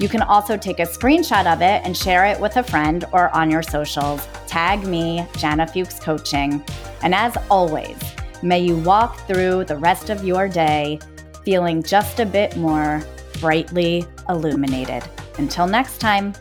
[0.00, 3.28] You can also take a screenshot of it and share it with a friend or
[3.36, 4.26] on your socials.
[4.46, 6.64] Tag me, Jana Fuchs Coaching.
[7.02, 7.98] And as always,
[8.42, 10.98] may you walk through the rest of your day
[11.44, 13.02] feeling just a bit more
[13.40, 15.02] brightly illuminated.
[15.36, 16.32] Until next time.